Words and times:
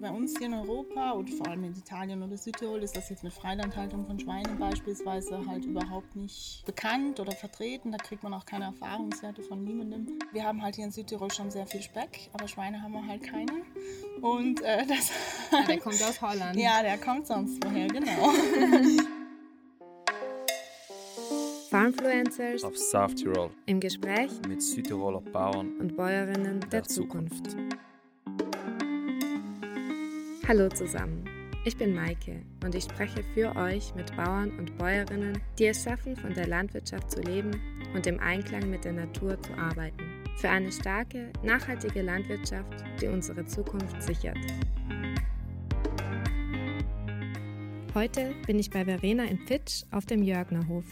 Bei 0.00 0.10
uns 0.10 0.38
hier 0.38 0.46
in 0.46 0.54
Europa 0.54 1.10
und 1.10 1.28
vor 1.28 1.48
allem 1.48 1.64
in 1.64 1.72
Italien 1.72 2.22
oder 2.22 2.36
Südtirol 2.36 2.82
ist 2.84 2.96
das 2.96 3.10
jetzt 3.10 3.24
mit 3.24 3.32
Freilandhaltung 3.32 4.06
von 4.06 4.18
Schweinen 4.20 4.56
beispielsweise 4.56 5.44
halt 5.46 5.64
überhaupt 5.64 6.14
nicht 6.14 6.62
bekannt 6.64 7.18
oder 7.18 7.32
vertreten. 7.32 7.90
Da 7.90 7.98
kriegt 7.98 8.22
man 8.22 8.32
auch 8.32 8.46
keine 8.46 8.66
Erfahrungswerte 8.66 9.42
von 9.42 9.64
niemandem. 9.64 10.20
Wir 10.30 10.44
haben 10.44 10.62
halt 10.62 10.76
hier 10.76 10.84
in 10.84 10.92
Südtirol 10.92 11.32
schon 11.32 11.50
sehr 11.50 11.66
viel 11.66 11.82
Speck, 11.82 12.30
aber 12.32 12.46
Schweine 12.46 12.80
haben 12.80 12.92
wir 12.92 13.04
halt 13.06 13.24
keine. 13.24 13.50
Und 14.20 14.60
äh, 14.62 14.86
das. 14.88 15.10
Ja, 15.50 15.62
der 15.66 15.78
kommt 15.78 16.00
aus 16.00 16.20
Holland. 16.22 16.56
Ja, 16.56 16.80
der 16.82 16.98
kommt 16.98 17.26
sonst 17.26 17.58
woher, 17.64 17.88
genau. 17.88 18.30
Farmfluencers 21.70 22.62
auf 22.62 22.78
South 22.78 23.16
Tirol 23.16 23.50
im 23.66 23.80
Gespräch 23.80 24.30
mit 24.46 24.62
Südtiroler 24.62 25.20
Bauern 25.20 25.76
und 25.78 25.96
Bäuerinnen 25.96 26.60
der, 26.60 26.70
der 26.70 26.84
Zukunft. 26.84 27.56
Hallo 30.48 30.66
zusammen, 30.70 31.28
ich 31.66 31.76
bin 31.76 31.94
Maike 31.94 32.40
und 32.64 32.74
ich 32.74 32.84
spreche 32.84 33.22
für 33.34 33.54
euch 33.54 33.94
mit 33.94 34.16
Bauern 34.16 34.50
und 34.58 34.78
Bäuerinnen, 34.78 35.38
die 35.58 35.66
es 35.66 35.84
schaffen, 35.84 36.16
von 36.16 36.32
der 36.32 36.46
Landwirtschaft 36.46 37.10
zu 37.10 37.20
leben 37.20 37.50
und 37.94 38.06
im 38.06 38.18
Einklang 38.18 38.70
mit 38.70 38.82
der 38.82 38.94
Natur 38.94 39.38
zu 39.42 39.52
arbeiten. 39.58 40.24
Für 40.38 40.48
eine 40.48 40.72
starke, 40.72 41.30
nachhaltige 41.42 42.00
Landwirtschaft, 42.00 42.82
die 42.98 43.08
unsere 43.08 43.44
Zukunft 43.44 44.02
sichert. 44.02 44.38
Heute 47.94 48.34
bin 48.46 48.58
ich 48.58 48.70
bei 48.70 48.86
Verena 48.86 49.24
in 49.24 49.40
Fitsch 49.40 49.82
auf 49.90 50.06
dem 50.06 50.22
Jörgnerhof. 50.22 50.86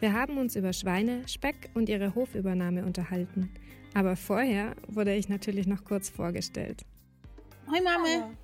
Wir 0.00 0.12
haben 0.12 0.36
uns 0.36 0.54
über 0.54 0.74
Schweine, 0.74 1.26
Speck 1.26 1.70
und 1.72 1.88
ihre 1.88 2.14
Hofübernahme 2.14 2.84
unterhalten. 2.84 3.54
Aber 3.94 4.16
vorher 4.16 4.76
wurde 4.86 5.14
ich 5.14 5.30
natürlich 5.30 5.66
noch 5.66 5.82
kurz 5.82 6.10
vorgestellt. 6.10 6.84
Hoi 7.70 7.80
Mama. 7.80 8.36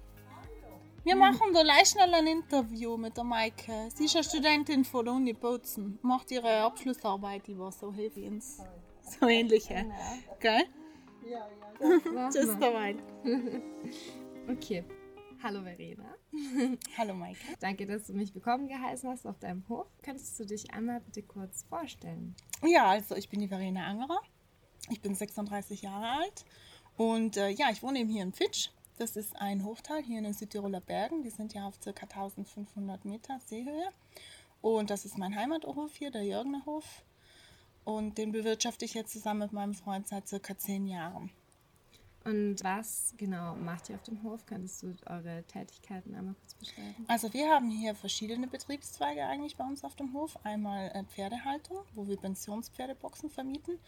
Wir 1.08 1.16
machen 1.16 1.54
da 1.54 1.62
leicht 1.62 1.92
schnell 1.92 2.12
ein 2.12 2.26
Interview 2.26 2.98
mit 2.98 3.16
der 3.16 3.24
Maike. 3.24 3.88
Sie 3.94 4.04
ist 4.04 4.14
eine 4.14 4.24
Studentin 4.24 4.84
von 4.84 5.06
der 5.06 5.14
Uni 5.14 5.32
Bozen, 5.32 5.98
macht 6.02 6.30
ihre 6.30 6.60
Abschlussarbeit 6.60 7.48
über 7.48 7.72
so 7.72 7.90
Hevians. 7.90 8.58
So 9.00 9.26
ähnliche. 9.26 9.86
Gell? 10.38 10.64
Ja, 11.26 11.48
ja. 12.12 12.30
Just 12.34 12.60
dabei. 12.60 12.94
Okay. 14.50 14.84
Hallo 15.42 15.62
Verena. 15.62 16.14
Hallo 16.98 17.14
Maike. 17.14 17.56
Danke, 17.58 17.86
dass 17.86 18.06
du 18.08 18.12
mich 18.12 18.34
willkommen 18.34 18.68
geheißen 18.68 19.08
hast 19.08 19.26
auf 19.26 19.38
deinem 19.38 19.66
Hof. 19.70 19.86
Könntest 20.02 20.38
du 20.38 20.44
dich 20.44 20.74
einmal 20.74 21.00
bitte 21.00 21.22
kurz 21.22 21.62
vorstellen? 21.70 22.36
Ja, 22.66 22.86
also 22.86 23.14
ich 23.16 23.30
bin 23.30 23.40
die 23.40 23.48
Verena 23.48 23.86
Angerer. 23.86 24.20
Ich 24.90 25.00
bin 25.00 25.14
36 25.14 25.80
Jahre 25.80 26.20
alt 26.20 26.44
und 26.98 27.38
äh, 27.38 27.48
ja, 27.48 27.70
ich 27.70 27.82
wohne 27.82 27.98
eben 28.00 28.10
hier 28.10 28.24
in 28.24 28.34
Fitsch. 28.34 28.68
Das 28.98 29.14
ist 29.14 29.36
ein 29.36 29.64
Hoftal 29.64 30.02
hier 30.02 30.18
in 30.18 30.24
den 30.24 30.34
Südtiroler 30.34 30.80
Bergen. 30.80 31.22
Die 31.22 31.30
sind 31.30 31.54
ja 31.54 31.68
auf 31.68 31.78
ca. 31.78 31.90
1500 31.90 33.04
Meter 33.04 33.38
Seehöhe. 33.46 33.92
Und 34.60 34.90
das 34.90 35.04
ist 35.04 35.16
mein 35.16 35.36
Heimathof 35.36 35.94
hier, 35.94 36.10
der 36.10 36.24
Jörgnerhof. 36.24 37.04
Und 37.84 38.18
den 38.18 38.32
bewirtschafte 38.32 38.84
ich 38.84 38.94
jetzt 38.94 39.12
zusammen 39.12 39.40
mit 39.40 39.52
meinem 39.52 39.74
Freund 39.74 40.08
seit 40.08 40.26
circa 40.26 40.58
zehn 40.58 40.88
Jahren. 40.88 41.30
Und 42.24 42.62
was 42.64 43.14
genau 43.16 43.54
macht 43.54 43.88
ihr 43.88 43.94
auf 43.94 44.02
dem 44.02 44.22
Hof? 44.24 44.44
Könntest 44.46 44.82
du 44.82 44.92
eure 45.06 45.44
Tätigkeiten 45.44 46.14
einmal 46.16 46.34
kurz 46.34 46.54
beschreiben? 46.54 47.04
Also 47.06 47.32
wir 47.32 47.48
haben 47.48 47.70
hier 47.70 47.94
verschiedene 47.94 48.48
Betriebszweige 48.48 49.24
eigentlich 49.24 49.56
bei 49.56 49.64
uns 49.64 49.84
auf 49.84 49.94
dem 49.94 50.12
Hof. 50.12 50.36
Einmal 50.42 50.90
äh, 50.92 51.04
Pferdehaltung, 51.04 51.78
wo 51.94 52.08
wir 52.08 52.16
Pensionspferdeboxen 52.16 53.30
vermieten. 53.30 53.78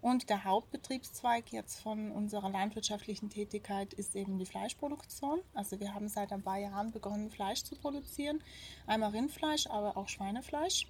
Und 0.00 0.30
der 0.30 0.44
Hauptbetriebszweig 0.44 1.52
jetzt 1.52 1.80
von 1.80 2.10
unserer 2.10 2.48
landwirtschaftlichen 2.48 3.28
Tätigkeit 3.28 3.92
ist 3.92 4.16
eben 4.16 4.38
die 4.38 4.46
Fleischproduktion. 4.46 5.40
Also 5.52 5.78
wir 5.78 5.94
haben 5.94 6.08
seit 6.08 6.32
ein 6.32 6.42
paar 6.42 6.58
Jahren 6.58 6.90
begonnen, 6.90 7.30
Fleisch 7.30 7.62
zu 7.62 7.76
produzieren. 7.76 8.42
Einmal 8.86 9.10
Rindfleisch, 9.10 9.66
aber 9.66 9.96
auch 9.96 10.08
Schweinefleisch. 10.08 10.86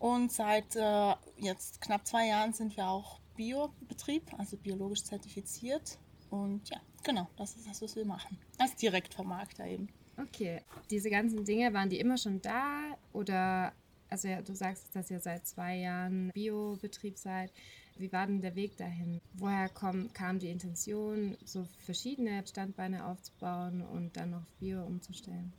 Und 0.00 0.32
seit 0.32 0.74
äh, 0.76 1.14
jetzt 1.36 1.80
knapp 1.80 2.06
zwei 2.06 2.26
Jahren 2.26 2.52
sind 2.52 2.76
wir 2.76 2.88
auch 2.88 3.20
Biobetrieb, 3.36 4.22
also 4.38 4.56
biologisch 4.56 5.04
zertifiziert. 5.04 5.98
Und 6.30 6.68
ja, 6.70 6.80
genau, 7.04 7.28
das 7.36 7.54
ist 7.56 7.68
das, 7.68 7.82
was 7.82 7.96
wir 7.96 8.04
machen. 8.04 8.38
Als 8.58 8.74
Direktvermarkter 8.76 9.66
eben. 9.66 9.88
Okay, 10.16 10.62
diese 10.90 11.10
ganzen 11.10 11.44
Dinge, 11.44 11.72
waren 11.72 11.88
die 11.88 12.00
immer 12.00 12.18
schon 12.18 12.42
da? 12.42 12.96
Oder, 13.12 13.72
also 14.08 14.28
ja, 14.28 14.42
du 14.42 14.54
sagst, 14.54 14.94
dass 14.94 15.10
ihr 15.10 15.20
seit 15.20 15.46
zwei 15.46 15.76
Jahren 15.76 16.30
Biobetrieb 16.32 17.18
seid. 17.18 17.52
Wie 18.00 18.12
war 18.12 18.26
denn 18.26 18.40
der 18.40 18.54
Weg 18.54 18.78
dahin? 18.78 19.20
Woher 19.34 19.68
kom, 19.68 20.10
kam 20.14 20.38
die 20.38 20.48
Intention, 20.48 21.36
so 21.44 21.66
verschiedene 21.84 22.46
Standbeine 22.46 23.04
aufzubauen 23.04 23.82
und 23.82 24.16
dann 24.16 24.30
noch 24.30 24.46
Bio 24.58 24.82
umzustellen? 24.84 25.52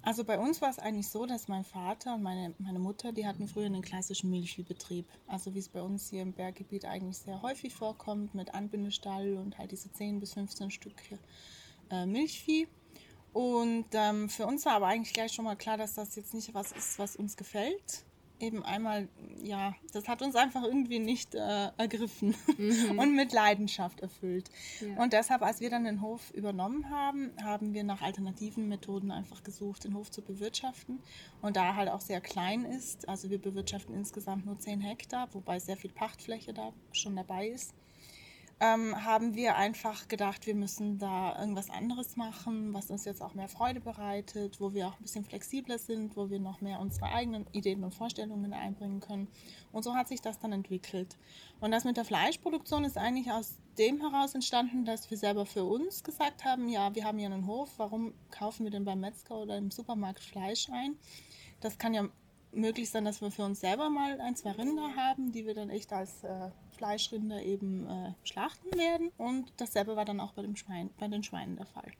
Also 0.00 0.22
bei 0.22 0.38
uns 0.38 0.60
war 0.62 0.70
es 0.70 0.78
eigentlich 0.78 1.08
so, 1.08 1.26
dass 1.26 1.48
mein 1.48 1.64
Vater 1.64 2.14
und 2.14 2.22
meine, 2.22 2.54
meine 2.58 2.78
Mutter, 2.78 3.12
die 3.12 3.26
hatten 3.26 3.48
früher 3.48 3.66
einen 3.66 3.82
klassischen 3.82 4.30
Milchviehbetrieb. 4.30 5.06
Also 5.26 5.54
wie 5.54 5.58
es 5.58 5.68
bei 5.68 5.82
uns 5.82 6.08
hier 6.10 6.22
im 6.22 6.32
Berggebiet 6.32 6.84
eigentlich 6.84 7.18
sehr 7.18 7.42
häufig 7.42 7.74
vorkommt, 7.74 8.32
mit 8.34 8.54
Anbindestall 8.54 9.36
und 9.36 9.58
halt 9.58 9.72
diese 9.72 9.92
10 9.92 10.20
bis 10.20 10.34
15 10.34 10.70
Stück 10.70 10.94
äh, 11.90 12.06
Milchvieh. 12.06 12.68
Und 13.32 13.86
ähm, 13.92 14.28
für 14.28 14.46
uns 14.46 14.66
war 14.66 14.74
aber 14.74 14.86
eigentlich 14.86 15.14
gleich 15.14 15.32
schon 15.32 15.44
mal 15.44 15.56
klar, 15.56 15.78
dass 15.78 15.94
das 15.94 16.14
jetzt 16.14 16.34
nicht 16.34 16.54
was 16.54 16.70
ist, 16.70 17.00
was 17.00 17.16
uns 17.16 17.36
gefällt 17.36 18.04
eben 18.42 18.64
einmal, 18.64 19.08
ja, 19.42 19.74
das 19.92 20.08
hat 20.08 20.20
uns 20.20 20.34
einfach 20.34 20.64
irgendwie 20.64 20.98
nicht 20.98 21.34
äh, 21.34 21.68
ergriffen 21.76 22.34
mhm. 22.58 22.98
und 22.98 23.14
mit 23.14 23.32
Leidenschaft 23.32 24.00
erfüllt. 24.00 24.50
Ja. 24.80 25.02
Und 25.02 25.12
deshalb, 25.12 25.42
als 25.42 25.60
wir 25.60 25.70
dann 25.70 25.84
den 25.84 26.02
Hof 26.02 26.30
übernommen 26.32 26.90
haben, 26.90 27.30
haben 27.42 27.72
wir 27.72 27.84
nach 27.84 28.02
alternativen 28.02 28.68
Methoden 28.68 29.10
einfach 29.10 29.42
gesucht, 29.42 29.84
den 29.84 29.94
Hof 29.94 30.10
zu 30.10 30.22
bewirtschaften. 30.22 31.00
Und 31.40 31.56
da 31.56 31.68
er 31.68 31.76
halt 31.76 31.88
auch 31.88 32.00
sehr 32.00 32.20
klein 32.20 32.64
ist, 32.64 33.08
also 33.08 33.30
wir 33.30 33.38
bewirtschaften 33.38 33.94
insgesamt 33.94 34.44
nur 34.44 34.58
10 34.58 34.80
Hektar, 34.80 35.28
wobei 35.32 35.58
sehr 35.58 35.76
viel 35.76 35.90
Pachtfläche 35.90 36.52
da 36.52 36.72
schon 36.92 37.16
dabei 37.16 37.48
ist, 37.48 37.74
ähm, 38.62 39.04
haben 39.04 39.34
wir 39.34 39.56
einfach 39.56 40.06
gedacht, 40.06 40.46
wir 40.46 40.54
müssen 40.54 40.96
da 40.96 41.36
irgendwas 41.36 41.68
anderes 41.68 42.14
machen, 42.14 42.72
was 42.72 42.92
uns 42.92 43.04
jetzt 43.04 43.20
auch 43.20 43.34
mehr 43.34 43.48
Freude 43.48 43.80
bereitet, 43.80 44.60
wo 44.60 44.72
wir 44.72 44.86
auch 44.86 44.96
ein 44.96 45.02
bisschen 45.02 45.24
flexibler 45.24 45.78
sind, 45.78 46.16
wo 46.16 46.30
wir 46.30 46.38
noch 46.38 46.60
mehr 46.60 46.78
unsere 46.78 47.06
eigenen 47.06 47.44
Ideen 47.50 47.82
und 47.82 47.92
Vorstellungen 47.92 48.52
einbringen 48.52 49.00
können. 49.00 49.26
Und 49.72 49.82
so 49.82 49.96
hat 49.96 50.06
sich 50.06 50.20
das 50.20 50.38
dann 50.38 50.52
entwickelt. 50.52 51.18
Und 51.58 51.72
das 51.72 51.82
mit 51.82 51.96
der 51.96 52.04
Fleischproduktion 52.04 52.84
ist 52.84 52.96
eigentlich 52.96 53.32
aus 53.32 53.58
dem 53.78 54.00
heraus 54.00 54.32
entstanden, 54.32 54.84
dass 54.84 55.10
wir 55.10 55.18
selber 55.18 55.44
für 55.44 55.64
uns 55.64 56.04
gesagt 56.04 56.44
haben, 56.44 56.68
ja, 56.68 56.94
wir 56.94 57.04
haben 57.04 57.18
hier 57.18 57.32
einen 57.32 57.48
Hof, 57.48 57.68
warum 57.78 58.14
kaufen 58.30 58.62
wir 58.62 58.70
denn 58.70 58.84
beim 58.84 59.00
Metzger 59.00 59.38
oder 59.38 59.58
im 59.58 59.72
Supermarkt 59.72 60.20
Fleisch 60.20 60.68
ein? 60.70 60.96
Das 61.58 61.78
kann 61.78 61.94
ja 61.94 62.08
möglich 62.52 62.90
sein, 62.90 63.04
dass 63.04 63.20
wir 63.20 63.30
für 63.30 63.44
uns 63.44 63.60
selber 63.60 63.90
mal 63.90 64.20
ein, 64.20 64.36
zwei 64.36 64.52
Rinder 64.52 64.94
haben, 64.96 65.32
die 65.32 65.46
wir 65.46 65.54
dann 65.54 65.70
echt 65.70 65.92
als 65.92 66.22
äh, 66.24 66.50
Fleischrinder 66.76 67.42
eben 67.42 67.86
äh, 67.86 68.12
schlachten 68.24 68.76
werden. 68.78 69.10
Und 69.16 69.52
dasselbe 69.56 69.96
war 69.96 70.04
dann 70.04 70.20
auch 70.20 70.32
bei, 70.32 70.42
dem 70.42 70.56
Schwein, 70.56 70.90
bei 70.98 71.08
den 71.08 71.22
Schweinen 71.22 71.56
der 71.56 71.66
Fall. 71.66 71.92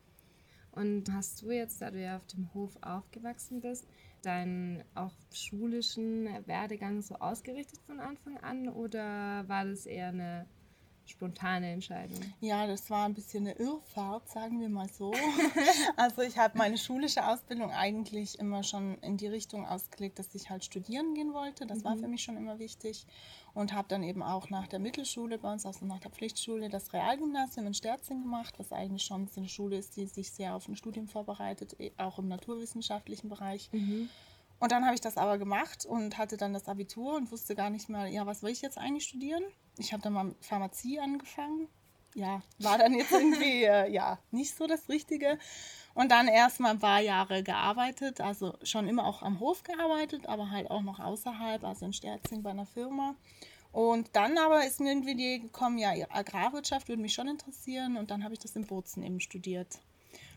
Und 0.73 1.13
hast 1.13 1.43
du 1.43 1.51
jetzt, 1.51 1.83
da 1.83 1.91
du 1.91 2.03
ja 2.03 2.17
auf 2.17 2.27
dem 2.27 2.53
Hof 2.55 2.79
aufgewachsen 2.81 3.61
bist, 3.61 3.87
deinen 4.23 4.83
auch 4.95 5.13
schulischen 5.33 6.29
Werdegang 6.47 7.03
so 7.03 7.17
ausgerichtet 7.17 7.81
von 7.87 8.01
Anfang 8.01 8.39
an 8.39 8.69
oder 8.69 9.47
war 9.49 9.65
das 9.67 9.85
eher 9.85 10.09
eine 10.09 10.47
spontane 11.13 11.71
Entscheidung? 11.71 12.19
Ja, 12.41 12.67
das 12.67 12.91
war 12.91 13.07
ein 13.07 13.15
bisschen 13.15 13.47
eine 13.47 13.57
Irrfahrt, 13.59 14.29
sagen 14.29 14.61
wir 14.61 14.69
mal 14.69 14.89
so. 14.89 15.13
also 15.97 16.23
ich 16.23 16.37
habe 16.39 16.59
meine 16.59 16.77
schulische 16.77 17.27
Ausbildung 17.27 17.71
eigentlich 17.71 18.39
immer 18.39 18.63
schon 18.63 18.99
in 18.99 19.17
die 19.17 19.29
Richtung 19.29 19.67
ausgelegt, 19.67 20.19
dass 20.19 20.35
ich 20.35 20.51
halt 20.51 20.65
studieren 20.65 21.15
gehen 21.15 21.33
wollte. 21.33 21.67
Das 21.67 21.79
mhm. 21.79 21.85
war 21.85 21.97
für 21.97 22.09
mich 22.09 22.23
schon 22.23 22.37
immer 22.37 22.59
wichtig. 22.59 23.07
Und 23.55 23.75
habe 23.75 23.87
dann 23.89 24.03
eben 24.03 24.23
auch 24.23 24.49
nach 24.49 24.67
der 24.67 24.79
Mittelschule 24.79 25.39
bei 25.39 25.53
uns, 25.53 25.67
also 25.67 25.85
nach 25.85 26.01
der 26.01 26.11
Pflichtschule, 26.11 26.71
das 26.71 26.93
Realgymnasium 26.95 27.67
in 27.67 27.75
Sterzing 27.75 28.23
gemacht, 28.23 28.55
was 28.59 28.73
eigentlich 28.73 29.03
schon 29.03 29.29
eine 29.37 29.49
Schule 29.49 29.77
ist, 29.77 29.97
die 29.97 30.07
sich 30.07 30.33
sehr 30.33 30.55
auf 30.55 30.69
ein 30.69 30.77
Studium 30.77 31.07
vorbereitet, 31.07 31.77
eh, 31.79 31.93
auch 31.99 32.19
im 32.19 32.29
naturwissenschaftlichen 32.29 33.29
Bereich. 33.29 33.69
Mhm. 33.73 34.09
Und 34.63 34.71
dann 34.71 34.85
habe 34.85 34.95
ich 34.95 35.01
das 35.01 35.17
aber 35.17 35.39
gemacht 35.39 35.85
und 35.87 36.19
hatte 36.19 36.37
dann 36.37 36.53
das 36.53 36.69
Abitur 36.69 37.17
und 37.17 37.33
wusste 37.33 37.57
gar 37.57 37.69
nicht 37.69 37.89
mehr, 37.89 38.07
ja, 38.07 38.27
was 38.27 38.45
will 38.45 38.53
ich 38.53 38.63
jetzt 38.63 38.79
eigentlich 38.79 39.03
studieren? 39.03 39.43
Ich 39.77 39.93
habe 39.93 40.05
dann 40.05 40.13
mal 40.13 40.37
Pharmazie 40.41 41.01
angefangen. 41.01 41.67
Ja, 42.15 42.43
war 42.61 42.79
dann 42.79 42.95
jetzt 42.95 43.11
irgendwie 43.11 43.65
äh, 43.65 43.91
ja 43.91 44.21
nicht 44.31 44.55
so 44.55 44.69
das 44.69 44.89
Richtige. 44.89 45.37
Und 45.95 46.13
dann 46.13 46.29
erst 46.29 46.61
mal 46.61 46.71
ein 46.71 46.79
paar 46.79 47.01
Jahre 47.01 47.43
gearbeitet, 47.43 48.21
also 48.21 48.55
schon 48.63 48.87
immer 48.87 49.05
auch 49.05 49.23
am 49.23 49.41
Hof 49.41 49.65
gearbeitet, 49.65 50.27
aber 50.27 50.51
halt 50.51 50.71
auch 50.71 50.83
noch 50.83 51.01
außerhalb, 51.01 51.65
also 51.65 51.85
in 51.85 51.93
Sterzing 51.93 52.45
bei 52.45 52.51
einer 52.51 52.67
Firma. 52.67 53.17
Und 53.73 54.11
dann 54.13 54.39
aber 54.39 54.65
ist 54.65 54.79
mir 54.79 54.91
irgendwie 54.91 55.17
die 55.17 55.25
Idee 55.25 55.39
gekommen, 55.41 55.79
ja, 55.79 55.91
Agrarwirtschaft 56.09 56.87
würde 56.87 57.03
mich 57.03 57.15
schon 57.15 57.27
interessieren 57.27 57.97
und 57.97 58.13
dann 58.13 58.23
habe 58.23 58.35
ich 58.35 58.41
das 58.41 58.55
in 58.55 58.65
Bozen 58.65 59.03
eben 59.03 59.19
studiert. 59.19 59.81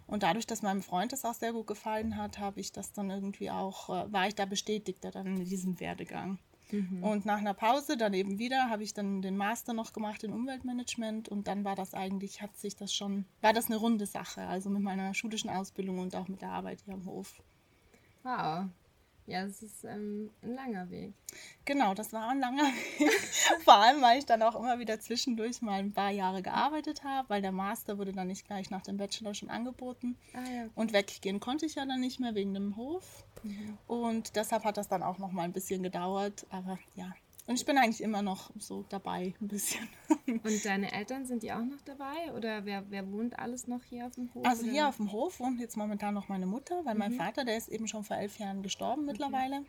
Und 0.07 0.23
dadurch, 0.23 0.45
dass 0.45 0.61
meinem 0.61 0.83
Freund 0.83 1.11
das 1.11 1.25
auch 1.25 1.33
sehr 1.33 1.53
gut 1.53 1.67
gefallen 1.67 2.17
hat, 2.17 2.39
habe 2.39 2.59
ich 2.59 2.71
das 2.71 2.93
dann 2.93 3.09
irgendwie 3.09 3.49
auch, 3.49 3.89
äh, 3.89 4.11
war 4.11 4.27
ich 4.27 4.35
da 4.35 4.45
bestätigter 4.45 5.11
dann 5.11 5.27
in 5.27 5.45
diesem 5.45 5.79
Werdegang. 5.79 6.37
Mhm. 6.71 7.03
Und 7.03 7.25
nach 7.25 7.37
einer 7.37 7.53
Pause 7.53 7.97
dann 7.97 8.13
eben 8.13 8.39
wieder 8.39 8.69
habe 8.69 8.83
ich 8.83 8.93
dann 8.93 9.21
den 9.21 9.37
Master 9.37 9.73
noch 9.73 9.93
gemacht 9.93 10.23
in 10.23 10.33
Umweltmanagement 10.33 11.29
und 11.29 11.47
dann 11.47 11.63
war 11.63 11.75
das 11.75 11.93
eigentlich, 11.93 12.41
hat 12.41 12.57
sich 12.57 12.75
das 12.75 12.93
schon, 12.93 13.25
war 13.41 13.53
das 13.53 13.67
eine 13.67 13.77
runde 13.77 14.05
Sache, 14.05 14.41
also 14.41 14.69
mit 14.69 14.81
meiner 14.81 15.13
schulischen 15.13 15.49
Ausbildung 15.49 15.99
und 15.99 16.15
auch 16.15 16.27
mit 16.27 16.41
der 16.41 16.49
Arbeit 16.49 16.81
hier 16.81 16.93
am 16.93 17.05
Hof. 17.05 17.41
Wow. 18.23 18.65
Ja, 19.27 19.43
es 19.43 19.63
ist 19.63 19.83
ähm, 19.83 20.29
ein 20.43 20.53
langer 20.53 20.89
Weg. 20.91 21.13
Genau, 21.65 21.95
das 21.95 22.13
war 22.13 22.29
ein 22.29 22.39
langer 22.39 22.63
Weg. 22.99 23.11
Vor 23.63 23.75
allem, 23.75 24.01
weil 24.01 24.19
ich 24.19 24.25
dann 24.25 24.43
auch 24.43 24.55
immer 24.55 24.77
wieder 24.77 24.99
zwischendurch 24.99 25.61
mal 25.61 25.79
ein 25.79 25.93
paar 25.93 26.11
Jahre 26.11 26.43
gearbeitet 26.43 27.03
habe, 27.03 27.29
weil 27.29 27.41
der 27.41 27.51
Master 27.51 27.97
wurde 27.97 28.11
dann 28.11 28.27
nicht 28.27 28.45
gleich 28.45 28.69
nach 28.69 28.83
dem 28.83 28.97
Bachelor 28.97 29.33
schon 29.33 29.49
angeboten. 29.49 30.15
Ah 30.33 30.49
ja. 30.49 30.69
Und 30.75 30.93
weggehen 30.93 31.39
konnte 31.39 31.65
ich 31.65 31.75
ja 31.75 31.85
dann 31.85 31.99
nicht 31.99 32.19
mehr 32.19 32.35
wegen 32.35 32.53
dem 32.53 32.75
Hof. 32.75 33.25
Und 33.87 34.35
deshalb 34.35 34.63
hat 34.63 34.77
das 34.77 34.87
dann 34.87 35.03
auch 35.03 35.17
noch 35.17 35.31
mal 35.31 35.43
ein 35.43 35.53
bisschen 35.53 35.83
gedauert. 35.83 36.45
Aber 36.49 36.77
ja. 36.95 37.13
Und 37.47 37.55
ich 37.55 37.65
bin 37.65 37.77
eigentlich 37.77 38.01
immer 38.01 38.23
noch 38.23 38.49
so 38.57 38.85
dabei, 38.89 39.35
ein 39.39 39.47
bisschen. 39.47 39.87
Und 40.27 40.65
deine 40.65 40.91
Eltern, 40.91 41.25
sind 41.25 41.43
die 41.43 41.53
auch 41.53 41.63
noch 41.63 41.81
dabei? 41.85 42.33
Oder 42.35 42.65
wer, 42.65 42.89
wer 42.89 43.11
wohnt 43.11 43.37
alles 43.37 43.67
noch 43.67 43.83
hier 43.83 44.07
auf 44.07 44.15
dem 44.15 44.33
Hof? 44.33 44.45
Also 44.45 44.65
hier 44.65 44.87
auf 44.87 44.97
dem 44.97 45.11
Hof 45.11 45.39
wohnt 45.39 45.59
jetzt 45.59 45.77
momentan 45.77 46.15
noch 46.15 46.27
meine 46.27 46.47
Mutter, 46.47 46.83
weil 46.85 46.95
mein 46.95 47.13
Vater, 47.13 47.45
der 47.45 47.57
ist 47.57 47.69
eben 47.69 47.87
schon 47.87 48.03
vor 48.03 48.17
elf 48.17 48.39
Jahren 48.39 48.63
gestorben 48.63 49.05
mittlerweile. 49.05 49.63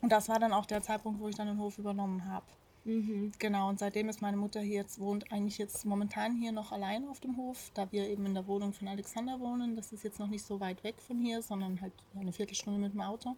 Und 0.00 0.10
das 0.10 0.28
war 0.28 0.40
dann 0.40 0.52
auch 0.52 0.66
der 0.66 0.82
Zeitpunkt, 0.82 1.20
wo 1.20 1.28
ich 1.28 1.36
dann 1.36 1.46
den 1.46 1.58
Hof 1.58 1.78
übernommen 1.78 2.24
habe. 2.24 2.46
Mhm. 2.84 3.30
Genau, 3.38 3.68
und 3.68 3.78
seitdem 3.78 4.08
ist 4.08 4.20
meine 4.20 4.36
Mutter 4.36 4.60
hier 4.60 4.80
jetzt, 4.80 4.98
wohnt 4.98 5.30
eigentlich 5.30 5.58
jetzt 5.58 5.84
momentan 5.84 6.34
hier 6.34 6.50
noch 6.50 6.72
allein 6.72 7.06
auf 7.08 7.20
dem 7.20 7.36
Hof, 7.36 7.70
da 7.74 7.90
wir 7.92 8.08
eben 8.08 8.26
in 8.26 8.34
der 8.34 8.48
Wohnung 8.48 8.72
von 8.72 8.88
Alexander 8.88 9.38
wohnen. 9.38 9.76
Das 9.76 9.92
ist 9.92 10.02
jetzt 10.02 10.18
noch 10.18 10.26
nicht 10.26 10.44
so 10.44 10.58
weit 10.58 10.82
weg 10.82 10.96
von 11.00 11.20
hier, 11.20 11.42
sondern 11.42 11.80
halt 11.80 11.92
eine 12.18 12.32
Viertelstunde 12.32 12.80
mit 12.80 12.92
dem 12.92 13.00
Auto. 13.00 13.36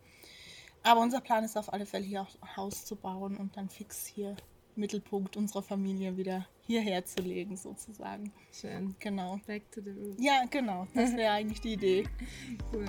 Aber 0.84 1.00
unser 1.00 1.20
Plan 1.20 1.42
ist 1.44 1.56
auf 1.56 1.72
alle 1.72 1.86
Fälle 1.86 2.04
hier 2.04 2.22
auch 2.22 2.36
ein 2.42 2.56
Haus 2.56 2.84
zu 2.84 2.94
bauen 2.94 3.38
und 3.38 3.56
dann 3.56 3.70
fix 3.70 4.06
hier 4.06 4.36
Mittelpunkt 4.76 5.36
unserer 5.36 5.62
Familie 5.62 6.16
wieder 6.16 6.46
hierher 6.66 7.04
zu 7.04 7.22
legen, 7.22 7.56
sozusagen. 7.56 8.32
Schön. 8.52 8.94
Genau. 8.98 9.40
Back 9.46 9.70
to 9.72 9.80
the 9.80 9.90
roots. 9.90 10.22
Ja, 10.22 10.44
genau. 10.50 10.86
Das 10.94 11.16
wäre 11.16 11.32
eigentlich 11.32 11.60
die 11.60 11.72
Idee. 11.72 12.04
Cool. 12.72 12.86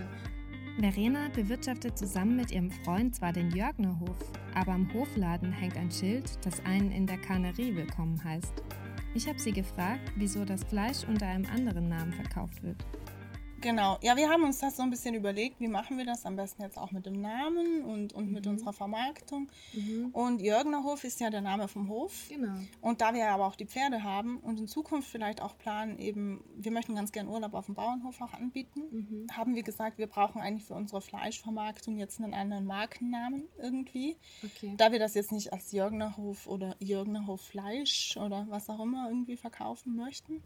Verena 0.77 1.30
bewirtschaftet 1.30 1.97
zusammen 1.97 2.36
mit 2.36 2.51
ihrem 2.51 2.69
Freund 2.69 3.15
zwar 3.15 3.31
den 3.31 3.50
Jörgnerhof, 3.51 4.18
aber 4.53 4.74
am 4.74 4.94
Hofladen 4.94 5.53
hängt 5.53 5.77
ein 5.77 5.89
Schild, 5.89 6.38
das 6.45 6.59
einen 6.65 6.92
in 6.92 7.07
der 7.07 7.18
Karnerie 7.18 7.74
willkommen 7.75 8.21
heißt. 8.21 8.53
Ich 9.13 9.25
habe 9.30 9.39
sie 9.39 9.53
gefragt, 9.53 10.12
wieso 10.18 10.44
das 10.44 10.65
Fleisch 10.65 11.06
unter 11.07 11.27
einem 11.27 11.45
anderen 11.45 11.88
Namen 11.88 12.12
verkauft 12.12 12.62
wird. 12.62 12.86
Genau. 13.66 13.98
Ja, 14.04 14.16
wir 14.16 14.30
haben 14.30 14.44
uns 14.44 14.60
das 14.60 14.78
so 14.78 14.84
ein 14.84 14.92
bisschen 14.92 15.16
überlegt, 15.16 15.60
wie 15.60 15.68
machen 15.68 15.98
wir 15.98 16.06
das 16.06 16.24
am 16.28 16.36
besten 16.36 16.62
jetzt 16.62 16.78
auch 16.78 16.92
mit 16.92 17.08
dem 17.08 17.20
Namen 17.20 17.82
und, 17.82 18.14
und 18.14 18.32
mit 18.32 18.46
unserer 18.46 18.74
Vermarktung. 18.74 19.50
Und 20.14 20.40
Jörgnerhof 20.40 21.04
ist 21.04 21.20
ja 21.20 21.32
der 21.32 21.42
Name 21.42 21.68
vom 21.68 21.90
Hof. 21.90 22.30
Genau. 22.30 22.60
Und 22.82 23.02
da 23.02 23.16
wir 23.16 23.28
aber 23.28 23.48
auch 23.48 23.56
die 23.56 23.66
Pferde 23.66 24.04
haben 24.04 24.38
und 24.38 24.60
in 24.60 24.68
Zukunft 24.68 25.10
vielleicht 25.10 25.42
auch 25.42 25.58
planen, 25.58 25.98
eben, 25.98 26.44
wir 26.56 26.72
möchten 26.72 26.94
ganz 26.94 27.12
gern 27.12 27.28
Urlaub 27.28 27.56
auf 27.56 27.66
dem 27.66 27.74
Bauernhof 27.74 28.22
auch 28.22 28.34
anbieten, 28.34 29.28
haben 29.32 29.56
wir 29.56 29.64
gesagt, 29.64 29.98
wir 29.98 30.08
brauchen 30.08 30.42
eigentlich 30.42 30.66
für 30.66 30.76
unsere 30.76 31.02
Fleischvermarktung 31.02 31.98
jetzt 31.98 32.22
einen 32.22 32.36
anderen 32.36 32.66
Markennamen 32.66 33.48
irgendwie. 33.58 34.16
Okay. 34.44 34.76
Da 34.78 34.92
wir 34.92 35.00
das 35.00 35.16
jetzt 35.16 35.32
nicht 35.32 35.54
als 35.54 35.72
Jörgnerhof 35.72 36.46
oder 36.46 36.76
Jörgnerhof 36.80 37.42
Fleisch 37.42 38.16
oder 38.18 38.46
was 38.48 38.70
auch 38.70 38.80
immer 38.80 39.10
irgendwie 39.10 39.38
verkaufen 39.38 39.96
möchten. 39.96 40.44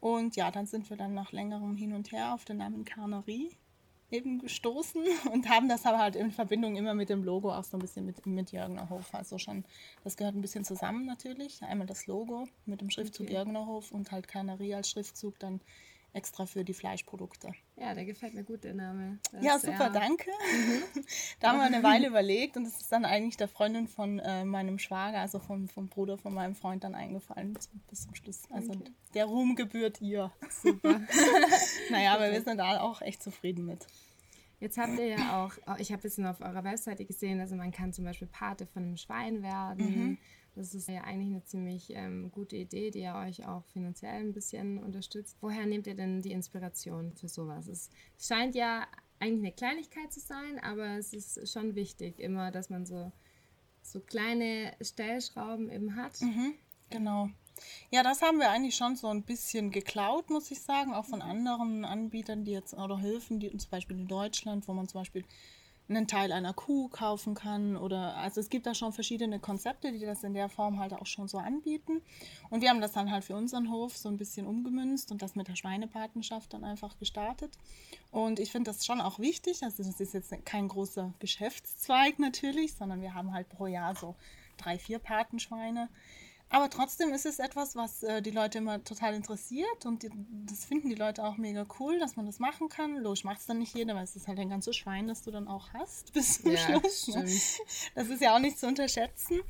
Und 0.00 0.36
ja, 0.36 0.50
dann 0.50 0.66
sind 0.66 0.90
wir 0.90 0.96
dann 0.96 1.14
nach 1.14 1.32
längerem 1.32 1.76
Hin 1.76 1.92
und 1.92 2.12
Her 2.12 2.34
auf 2.34 2.44
den 2.44 2.58
Namen 2.58 2.84
Karnerie 2.84 3.50
eben 4.10 4.38
gestoßen 4.38 5.04
und 5.32 5.48
haben 5.48 5.68
das 5.68 5.84
aber 5.84 5.98
halt 5.98 6.16
in 6.16 6.30
Verbindung 6.30 6.76
immer 6.76 6.94
mit 6.94 7.08
dem 7.08 7.22
Logo 7.22 7.52
auch 7.52 7.64
so 7.64 7.76
ein 7.76 7.80
bisschen 7.80 8.06
mit, 8.06 8.24
mit 8.26 8.52
Jörgnerhof. 8.52 9.14
Also 9.14 9.38
schon, 9.38 9.64
das 10.04 10.16
gehört 10.16 10.34
ein 10.34 10.40
bisschen 10.40 10.64
zusammen 10.64 11.04
natürlich. 11.04 11.62
Einmal 11.62 11.86
das 11.86 12.06
Logo 12.06 12.48
mit 12.64 12.80
dem 12.80 12.90
Schriftzug 12.90 13.26
Okay. 13.26 13.34
Jörgnerhof 13.34 13.92
und 13.92 14.12
halt 14.12 14.28
Karnerie 14.28 14.74
als 14.74 14.90
Schriftzug 14.90 15.38
dann 15.38 15.60
extra 16.12 16.46
für 16.46 16.64
die 16.64 16.74
Fleischprodukte. 16.74 17.52
Ja, 17.80 17.94
der 17.94 18.04
gefällt 18.04 18.34
mir 18.34 18.42
gut, 18.42 18.64
der 18.64 18.74
Name. 18.74 19.18
Das 19.30 19.44
Ja, 19.44 19.58
super, 19.58 19.84
eher- 19.84 19.90
danke. 19.90 20.30
da 21.40 21.48
haben 21.52 21.58
wir 21.58 21.64
eine 21.66 21.82
Weile 21.84 22.08
überlegt 22.08 22.56
und 22.56 22.66
es 22.66 22.76
ist 22.80 22.90
dann 22.90 23.04
eigentlich 23.04 23.36
der 23.36 23.46
Freundin 23.46 23.86
von 23.86 24.18
äh, 24.18 24.44
meinem 24.44 24.78
Schwager, 24.80 25.20
also 25.20 25.38
vom, 25.38 25.68
vom 25.68 25.88
Bruder 25.88 26.18
von 26.18 26.34
meinem 26.34 26.56
Freund, 26.56 26.82
dann 26.82 26.96
eingefallen 26.96 27.56
bis, 27.88 28.02
zum 28.02 28.14
Schluss. 28.16 28.42
Also 28.50 28.72
Okay. 28.72 28.90
der 29.14 29.26
Ruhm 29.26 29.54
gebührt 29.54 30.00
ihr. 30.00 30.32
Super. 30.62 31.00
Naja, 31.90 32.14
aber 32.14 32.32
wir 32.32 32.42
sind 32.42 32.58
da 32.58 32.80
auch 32.80 33.00
echt 33.00 33.22
zufrieden 33.22 33.64
mit. 33.64 33.86
Jetzt 34.60 34.76
habt 34.76 34.98
ihr 34.98 35.06
ja 35.06 35.44
auch, 35.44 35.52
oh, 35.68 35.74
ich 35.78 35.92
habe 35.92 36.00
ein 36.00 36.02
bisschen 36.02 36.26
auf 36.26 36.40
eurer 36.40 36.64
Webseite 36.64 37.04
gesehen, 37.04 37.40
also 37.40 37.54
man 37.54 37.70
kann 37.70 37.92
zum 37.92 38.04
Beispiel 38.04 38.26
Pate 38.26 38.66
von 38.66 38.82
einem 38.82 38.96
Schwein 38.96 39.42
werden. 39.42 40.18
Das 40.58 40.74
ist 40.74 40.88
ja 40.88 41.02
eigentlich 41.02 41.30
eine 41.30 41.44
ziemlich 41.44 41.90
ähm, 41.90 42.32
gute 42.32 42.56
Idee, 42.56 42.90
die 42.90 42.98
ja 42.98 43.24
euch 43.24 43.46
auch 43.46 43.64
finanziell 43.66 44.20
ein 44.20 44.32
bisschen 44.32 44.82
unterstützt. 44.82 45.36
Woher 45.40 45.64
nehmt 45.66 45.86
ihr 45.86 45.94
denn 45.94 46.20
die 46.20 46.32
Inspiration 46.32 47.12
für 47.12 47.28
sowas? 47.28 47.68
Es 47.68 47.90
scheint 48.18 48.56
ja 48.56 48.88
eigentlich 49.20 49.44
eine 49.44 49.52
Kleinigkeit 49.52 50.12
zu 50.12 50.18
sein, 50.18 50.58
aber 50.60 50.98
es 50.98 51.12
ist 51.12 51.48
schon 51.48 51.76
wichtig, 51.76 52.18
immer, 52.18 52.50
dass 52.50 52.70
man 52.70 52.86
so, 52.86 53.12
so 53.82 54.00
kleine 54.00 54.74
Stellschrauben 54.80 55.70
eben 55.70 55.94
hat. 55.94 56.18
Genau. 56.90 57.28
Ja, 57.90 58.02
das 58.02 58.22
haben 58.22 58.38
wir 58.38 58.50
eigentlich 58.50 58.74
schon 58.74 58.96
so 58.96 59.08
ein 59.08 59.22
bisschen 59.22 59.70
geklaut, 59.70 60.28
muss 60.28 60.50
ich 60.50 60.60
sagen, 60.60 60.92
auch 60.92 61.04
von 61.04 61.22
anderen 61.22 61.84
Anbietern, 61.84 62.44
die 62.44 62.52
jetzt 62.52 62.74
oder 62.74 62.98
Hilfen, 62.98 63.38
die 63.38 63.56
zum 63.56 63.70
Beispiel 63.70 63.98
in 63.98 64.08
Deutschland, 64.08 64.66
wo 64.66 64.72
man 64.72 64.88
zum 64.88 65.02
Beispiel 65.02 65.24
einen 65.88 66.06
Teil 66.06 66.32
einer 66.32 66.52
Kuh 66.52 66.88
kaufen 66.88 67.34
kann 67.34 67.76
oder 67.76 68.16
also 68.16 68.40
es 68.40 68.50
gibt 68.50 68.66
da 68.66 68.74
schon 68.74 68.92
verschiedene 68.92 69.38
Konzepte, 69.40 69.92
die 69.92 70.00
das 70.00 70.22
in 70.22 70.34
der 70.34 70.48
Form 70.48 70.78
halt 70.78 70.92
auch 70.92 71.06
schon 71.06 71.28
so 71.28 71.38
anbieten. 71.38 72.02
Und 72.50 72.60
wir 72.60 72.68
haben 72.68 72.80
das 72.80 72.92
dann 72.92 73.10
halt 73.10 73.24
für 73.24 73.36
unseren 73.36 73.70
Hof 73.70 73.96
so 73.96 74.08
ein 74.08 74.18
bisschen 74.18 74.46
umgemünzt 74.46 75.10
und 75.10 75.22
das 75.22 75.34
mit 75.34 75.48
der 75.48 75.56
Schweinepatenschaft 75.56 76.52
dann 76.52 76.64
einfach 76.64 76.98
gestartet. 76.98 77.52
Und 78.10 78.38
ich 78.38 78.52
finde 78.52 78.70
das 78.70 78.84
schon 78.84 79.00
auch 79.00 79.18
wichtig. 79.18 79.62
Also 79.62 79.82
das 79.82 80.00
ist 80.00 80.14
jetzt 80.14 80.32
kein 80.44 80.68
großer 80.68 81.12
Geschäftszweig 81.18 82.18
natürlich, 82.18 82.74
sondern 82.74 83.00
wir 83.00 83.14
haben 83.14 83.32
halt 83.32 83.48
pro 83.48 83.66
Jahr 83.66 83.94
so 83.94 84.14
drei, 84.58 84.78
vier 84.78 84.98
Patenschweine. 84.98 85.88
Aber 86.50 86.70
trotzdem 86.70 87.12
ist 87.12 87.26
es 87.26 87.38
etwas, 87.38 87.76
was 87.76 88.02
äh, 88.02 88.22
die 88.22 88.30
Leute 88.30 88.58
immer 88.58 88.82
total 88.82 89.14
interessiert 89.14 89.84
und 89.84 90.02
die, 90.02 90.10
das 90.46 90.64
finden 90.64 90.88
die 90.88 90.94
Leute 90.94 91.24
auch 91.24 91.36
mega 91.36 91.66
cool, 91.78 91.98
dass 91.98 92.16
man 92.16 92.24
das 92.24 92.38
machen 92.38 92.68
kann. 92.68 92.96
Logisch 92.96 93.24
macht 93.24 93.40
es 93.40 93.46
dann 93.46 93.58
nicht 93.58 93.74
jeder, 93.74 93.94
weil 93.94 94.04
es 94.04 94.16
ist 94.16 94.28
halt 94.28 94.38
ein 94.38 94.48
ganzes 94.48 94.74
Schwein, 94.76 95.08
das 95.08 95.22
du 95.22 95.30
dann 95.30 95.46
auch 95.46 95.72
hast 95.74 96.12
bis 96.14 96.42
zum 96.42 96.52
Ja, 96.52 96.58
Schluss. 96.58 97.08
Ne? 97.08 97.24
Das 97.94 98.08
ist 98.08 98.22
ja 98.22 98.34
auch 98.34 98.38
nicht 98.38 98.58
zu 98.58 98.66
unterschätzen. 98.66 99.40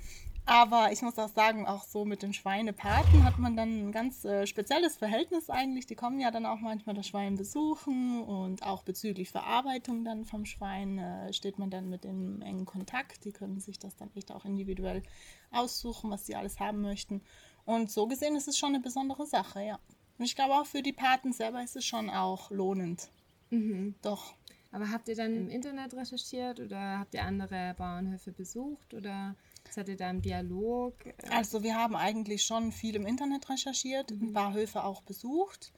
Aber 0.49 0.93
ich 0.93 1.03
muss 1.03 1.19
auch 1.19 1.29
sagen, 1.29 1.67
auch 1.67 1.85
so 1.85 2.07
mit 2.07 2.23
den 2.23 2.33
Schweinepaten 2.33 3.23
hat 3.23 3.39
man 3.39 3.55
dann 3.55 3.89
ein 3.89 3.93
ganz 3.93 4.25
äh, 4.25 4.47
spezielles 4.47 4.97
Verhältnis 4.97 5.51
eigentlich. 5.51 5.85
Die 5.85 5.95
kommen 5.95 6.21
ja 6.21 6.31
dann 6.31 6.47
auch 6.47 6.61
manchmal 6.61 6.95
das 6.95 7.07
Schwein 7.07 7.37
besuchen 7.37 8.23
und 8.23 8.63
auch 8.63 8.83
bezüglich 8.83 9.29
Verarbeitung 9.29 10.07
dann 10.07 10.25
vom 10.25 10.47
Schwein 10.47 10.97
äh, 10.97 11.35
steht 11.35 11.59
man 11.59 11.69
dann 11.69 11.91
mit 11.91 12.07
im 12.07 12.41
engen 12.41 12.65
Kontakt. 12.65 13.27
Die 13.27 13.33
können 13.33 13.61
sich 13.61 13.79
das 13.79 13.95
dann 13.97 14.11
echt 14.15 14.33
auch 14.33 14.47
individuell 14.47 15.03
aussuchen, 15.51 16.11
was 16.11 16.25
sie 16.25 16.35
alles 16.35 16.59
haben 16.61 16.81
möchten. 16.81 17.21
Und 17.67 17.91
so 17.91 18.07
gesehen 18.07 18.35
ist 18.35 18.49
es 18.49 18.57
schon 18.57 18.71
eine 18.71 18.81
besondere 18.81 19.27
Sache, 19.27 19.63
ja. 19.63 19.79
Und 20.19 20.25
ich 20.25 20.35
glaube 20.35 20.55
auch 20.55 20.67
für 20.67 20.81
die 20.81 20.95
Paten 20.95 21.35
selber 21.35 21.63
ist 21.63 21.77
es 21.77 21.85
schon 21.85 22.09
auch 22.09 22.51
lohnend. 22.51 23.11
Mhm. 23.51 23.97
Doch. 24.01 24.33
Aber 24.73 24.91
habt 24.91 25.09
ihr 25.09 25.17
dann 25.17 25.35
im 25.35 25.51
Internet 25.51 25.93
recherchiert 25.93 26.59
oder 26.59 27.01
habt 27.01 27.13
ihr 27.13 27.25
andere 27.25 27.75
Bauernhöfe 27.77 28.33
besucht 28.33 28.95
oder 28.95 29.35
seid 29.73 29.89
ihr 29.89 29.97
da 29.97 30.11
im 30.11 30.23
Dialog? 30.23 30.95
Also 31.31 31.63
wir 31.63 31.77
haben 31.77 31.97
eigentlich 31.97 32.45
schon 32.45 32.73
viel 32.73 32.97
im 32.97 33.07
Internet 33.07 33.49
recherchiert, 33.49 34.11
ein 34.11 34.33
paar 34.33 34.55
Höfe 34.55 34.85
auch 34.85 35.03
besucht. 35.03 35.73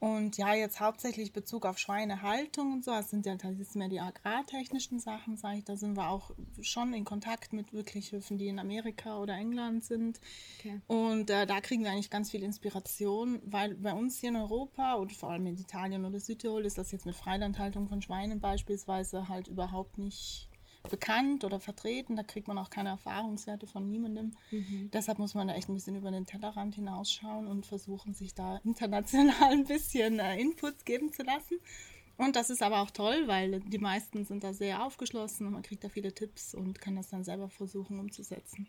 Und 0.00 0.36
ja, 0.36 0.54
jetzt 0.54 0.80
hauptsächlich 0.80 1.32
Bezug 1.32 1.66
auf 1.66 1.78
Schweinehaltung 1.78 2.72
und 2.72 2.84
so. 2.84 2.92
Das 2.92 3.10
sind 3.10 3.26
ja 3.26 3.34
ist 3.34 3.76
mehr 3.76 3.88
die 3.88 4.00
agrartechnischen 4.00 5.00
Sachen, 5.00 5.36
sage 5.36 5.58
ich. 5.58 5.64
Da 5.64 5.76
sind 5.76 5.96
wir 5.96 6.08
auch 6.08 6.30
schon 6.60 6.92
in 6.92 7.04
Kontakt 7.04 7.52
mit 7.52 7.72
wirklich 7.72 8.12
Höfen, 8.12 8.38
die 8.38 8.48
in 8.48 8.58
Amerika 8.58 9.18
oder 9.18 9.34
England 9.34 9.84
sind. 9.84 10.20
Okay. 10.58 10.80
Und 10.86 11.30
äh, 11.30 11.46
da 11.46 11.60
kriegen 11.60 11.82
wir 11.82 11.90
eigentlich 11.90 12.10
ganz 12.10 12.30
viel 12.30 12.42
Inspiration, 12.42 13.40
weil 13.44 13.74
bei 13.74 13.92
uns 13.92 14.18
hier 14.18 14.30
in 14.30 14.36
Europa 14.36 14.94
und 14.94 15.12
vor 15.12 15.30
allem 15.30 15.46
in 15.46 15.56
Italien 15.56 16.04
oder 16.04 16.20
Südtirol 16.20 16.64
ist 16.64 16.78
das 16.78 16.92
jetzt 16.92 17.06
mit 17.06 17.16
Freilandhaltung 17.16 17.88
von 17.88 18.02
Schweinen 18.02 18.40
beispielsweise 18.40 19.28
halt 19.28 19.48
überhaupt 19.48 19.98
nicht 19.98 20.47
bekannt 20.90 21.44
oder 21.44 21.60
vertreten. 21.60 22.16
Da 22.16 22.22
kriegt 22.22 22.48
man 22.48 22.58
auch 22.58 22.70
keine 22.70 22.90
Erfahrungswerte 22.90 23.66
von 23.66 23.88
niemandem. 23.88 24.32
Deshalb 24.92 25.18
muss 25.18 25.34
man 25.34 25.48
da 25.48 25.54
echt 25.54 25.68
ein 25.68 25.74
bisschen 25.74 25.96
über 25.96 26.10
den 26.10 26.26
Tellerrand 26.26 26.74
hinausschauen 26.74 27.46
und 27.46 27.66
versuchen, 27.66 28.14
sich 28.14 28.34
da 28.34 28.58
international 28.64 29.34
ein 29.52 29.64
bisschen 29.64 30.18
äh, 30.18 30.40
Inputs 30.40 30.84
geben 30.84 31.12
zu 31.12 31.22
lassen. 31.22 31.58
Und 32.16 32.34
das 32.34 32.50
ist 32.50 32.62
aber 32.62 32.80
auch 32.80 32.90
toll, 32.90 33.28
weil 33.28 33.60
die 33.60 33.78
meisten 33.78 34.24
sind 34.24 34.42
da 34.42 34.52
sehr 34.52 34.84
aufgeschlossen 34.84 35.46
und 35.46 35.52
man 35.52 35.62
kriegt 35.62 35.84
da 35.84 35.88
viele 35.88 36.12
Tipps 36.12 36.52
und 36.52 36.80
kann 36.80 36.96
das 36.96 37.08
dann 37.08 37.22
selber 37.22 37.48
versuchen 37.48 38.00
umzusetzen. 38.00 38.66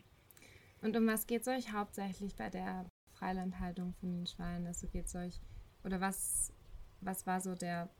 Und 0.82 0.96
um 0.96 1.06
was 1.08 1.26
geht 1.26 1.42
es 1.42 1.48
euch 1.48 1.72
hauptsächlich 1.72 2.36
bei 2.36 2.48
der 2.48 2.86
Freilandhaltung 3.12 3.92
von 3.94 4.12
den 4.12 4.26
Schweinen? 4.26 4.68
Also 4.68 4.86
geht 4.86 5.06
es 5.06 5.16
euch, 5.16 5.40
oder 5.84 6.00
was, 6.00 6.52
was 7.00 7.26
war 7.26 7.40
so 7.40 7.56
der 7.56 7.90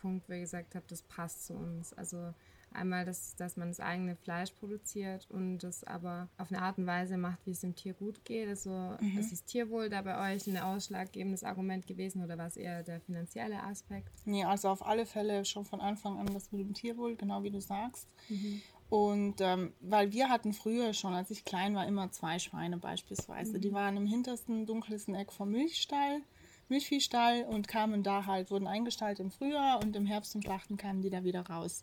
Punkt, 0.00 0.28
wo 0.28 0.34
ihr 0.34 0.40
gesagt 0.40 0.74
habt, 0.74 0.92
das 0.92 1.02
passt 1.02 1.46
zu 1.46 1.54
uns? 1.54 1.94
Also 1.94 2.34
Einmal, 2.72 3.04
dass, 3.04 3.34
dass 3.34 3.56
man 3.56 3.68
das 3.68 3.80
eigene 3.80 4.14
Fleisch 4.14 4.52
produziert 4.52 5.26
und 5.30 5.58
das 5.58 5.82
aber 5.84 6.28
auf 6.38 6.52
eine 6.52 6.62
Art 6.62 6.78
und 6.78 6.86
Weise 6.86 7.16
macht, 7.16 7.38
wie 7.44 7.50
es 7.50 7.60
dem 7.60 7.74
Tier 7.74 7.94
gut 7.94 8.24
geht. 8.24 8.48
Also 8.48 8.70
mhm. 9.00 9.18
ist 9.18 9.32
das 9.32 9.44
Tierwohl 9.44 9.88
da 9.88 10.02
bei 10.02 10.34
euch 10.34 10.46
ein 10.46 10.56
ausschlaggebendes 10.56 11.42
Argument 11.42 11.86
gewesen 11.86 12.22
oder 12.22 12.38
war 12.38 12.46
es 12.46 12.56
eher 12.56 12.82
der 12.82 13.00
finanzielle 13.00 13.62
Aspekt? 13.62 14.12
Nee, 14.24 14.44
also 14.44 14.68
auf 14.68 14.86
alle 14.86 15.04
Fälle 15.04 15.44
schon 15.44 15.64
von 15.64 15.80
Anfang 15.80 16.18
an 16.18 16.26
das 16.32 16.52
mit 16.52 16.60
dem 16.60 16.74
Tierwohl, 16.74 17.16
genau 17.16 17.42
wie 17.42 17.50
du 17.50 17.60
sagst. 17.60 18.08
Mhm. 18.28 18.62
Und 18.88 19.40
ähm, 19.40 19.72
weil 19.80 20.12
wir 20.12 20.28
hatten 20.28 20.52
früher 20.52 20.94
schon, 20.94 21.14
als 21.14 21.30
ich 21.30 21.44
klein 21.44 21.74
war, 21.74 21.86
immer 21.86 22.10
zwei 22.10 22.38
Schweine 22.38 22.76
beispielsweise. 22.76 23.56
Mhm. 23.56 23.60
Die 23.60 23.72
waren 23.72 23.96
im 23.96 24.06
hintersten, 24.06 24.66
dunkelsten 24.66 25.14
Eck 25.14 25.32
vom 25.32 25.50
Milchstall. 25.50 26.22
Milchviehstall 26.68 27.42
und 27.44 27.66
kamen 27.66 28.02
da 28.02 28.26
halt, 28.26 28.50
wurden 28.50 28.68
eingestallt 28.68 29.18
im 29.18 29.30
Frühjahr 29.30 29.82
und 29.82 29.96
im 29.96 30.06
Herbst 30.06 30.30
zum 30.30 30.40
Schlachten 30.40 30.76
kamen 30.76 31.02
die 31.02 31.10
da 31.10 31.24
wieder 31.24 31.42
raus. 31.42 31.82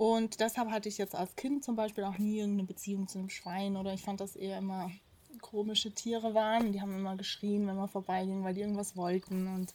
Und 0.00 0.40
deshalb 0.40 0.70
hatte 0.70 0.88
ich 0.88 0.96
jetzt 0.96 1.14
als 1.14 1.36
Kind 1.36 1.62
zum 1.62 1.76
Beispiel 1.76 2.04
auch 2.04 2.16
nie 2.16 2.38
irgendeine 2.38 2.66
Beziehung 2.66 3.06
zu 3.06 3.18
einem 3.18 3.28
Schwein 3.28 3.76
oder 3.76 3.92
ich 3.92 4.00
fand 4.00 4.18
das 4.18 4.34
eher 4.34 4.56
immer 4.56 4.90
komische 5.42 5.92
Tiere 5.92 6.32
waren. 6.32 6.72
Die 6.72 6.80
haben 6.80 6.96
immer 6.96 7.16
geschrien, 7.16 7.66
wenn 7.66 7.76
man 7.76 7.86
vorbeiging, 7.86 8.42
weil 8.42 8.54
die 8.54 8.62
irgendwas 8.62 8.96
wollten. 8.96 9.46
Und 9.46 9.74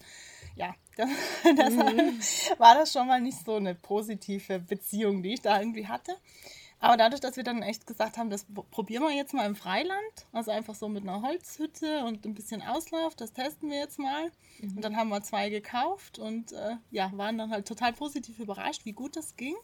ja, 0.56 0.74
das, 0.98 1.74
mhm. 1.74 2.20
war 2.58 2.74
das 2.74 2.92
schon 2.92 3.06
mal 3.06 3.22
nicht 3.22 3.38
so 3.46 3.58
eine 3.58 3.76
positive 3.76 4.58
Beziehung, 4.58 5.22
die 5.22 5.36
ich 5.36 5.42
da 5.42 5.60
irgendwie 5.60 5.86
hatte. 5.86 6.18
Aber 6.80 6.98
dadurch, 6.98 7.22
dass 7.22 7.38
wir 7.38 7.44
dann 7.44 7.62
echt 7.62 7.86
gesagt 7.86 8.18
haben, 8.18 8.32
das 8.32 8.48
probieren 8.72 9.04
wir 9.04 9.12
jetzt 9.12 9.36
mal 9.36 9.46
im 9.46 9.56
Freiland, 9.56 10.26
also 10.32 10.50
einfach 10.50 10.74
so 10.74 10.90
mit 10.90 11.04
einer 11.04 11.22
Holzhütte 11.22 12.04
und 12.04 12.26
ein 12.26 12.34
bisschen 12.34 12.64
Auslauf, 12.64 13.14
das 13.14 13.32
testen 13.32 13.70
wir 13.70 13.78
jetzt 13.78 14.00
mal. 14.00 14.32
Mhm. 14.60 14.78
Und 14.78 14.82
dann 14.82 14.98
haben 14.98 15.10
wir 15.10 15.22
zwei 15.22 15.50
gekauft 15.50 16.18
und 16.18 16.52
äh, 16.52 16.78
ja, 16.90 17.12
waren 17.16 17.38
dann 17.38 17.52
halt 17.52 17.68
total 17.68 17.94
positiv 17.94 18.40
überrascht, 18.40 18.86
wie 18.86 18.94
gut 18.94 19.16
das 19.16 19.36
ging. 19.36 19.56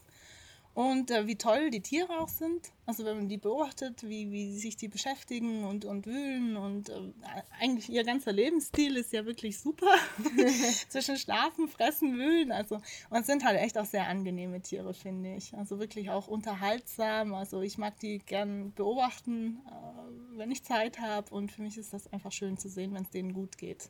Und 0.73 1.11
äh, 1.11 1.27
wie 1.27 1.35
toll 1.35 1.69
die 1.69 1.81
Tiere 1.81 2.19
auch 2.19 2.29
sind. 2.29 2.71
Also 2.85 3.03
wenn 3.03 3.17
man 3.17 3.29
die 3.29 3.37
beobachtet, 3.37 4.03
wie, 4.03 4.31
wie 4.31 4.57
sich 4.57 4.77
die 4.77 4.87
beschäftigen 4.87 5.65
und, 5.65 5.83
und 5.83 6.05
wühlen 6.05 6.55
und 6.55 6.89
äh, 6.89 7.13
eigentlich 7.59 7.89
ihr 7.89 8.03
ganzer 8.03 8.31
Lebensstil 8.31 8.95
ist 8.95 9.11
ja 9.11 9.25
wirklich 9.25 9.59
super. 9.59 9.93
Zwischen 10.89 11.17
Schlafen, 11.17 11.67
Fressen, 11.67 12.17
Wühlen. 12.17 12.51
Also 12.53 12.81
und 13.09 13.25
sind 13.25 13.43
halt 13.43 13.59
echt 13.59 13.77
auch 13.77 13.85
sehr 13.85 14.07
angenehme 14.07 14.61
Tiere, 14.61 14.93
finde 14.93 15.35
ich. 15.35 15.53
Also 15.55 15.79
wirklich 15.79 16.09
auch 16.09 16.27
unterhaltsam. 16.27 17.33
Also 17.33 17.61
ich 17.61 17.77
mag 17.77 17.99
die 17.99 18.19
gern 18.19 18.71
beobachten, 18.73 19.59
äh, 19.67 20.37
wenn 20.37 20.51
ich 20.51 20.63
Zeit 20.63 20.99
habe. 20.99 21.33
Und 21.33 21.51
für 21.51 21.61
mich 21.61 21.77
ist 21.77 21.93
das 21.93 22.11
einfach 22.13 22.31
schön 22.31 22.57
zu 22.57 22.69
sehen, 22.69 22.93
wenn 22.93 23.03
es 23.03 23.09
denen 23.09 23.33
gut 23.33 23.57
geht. 23.57 23.89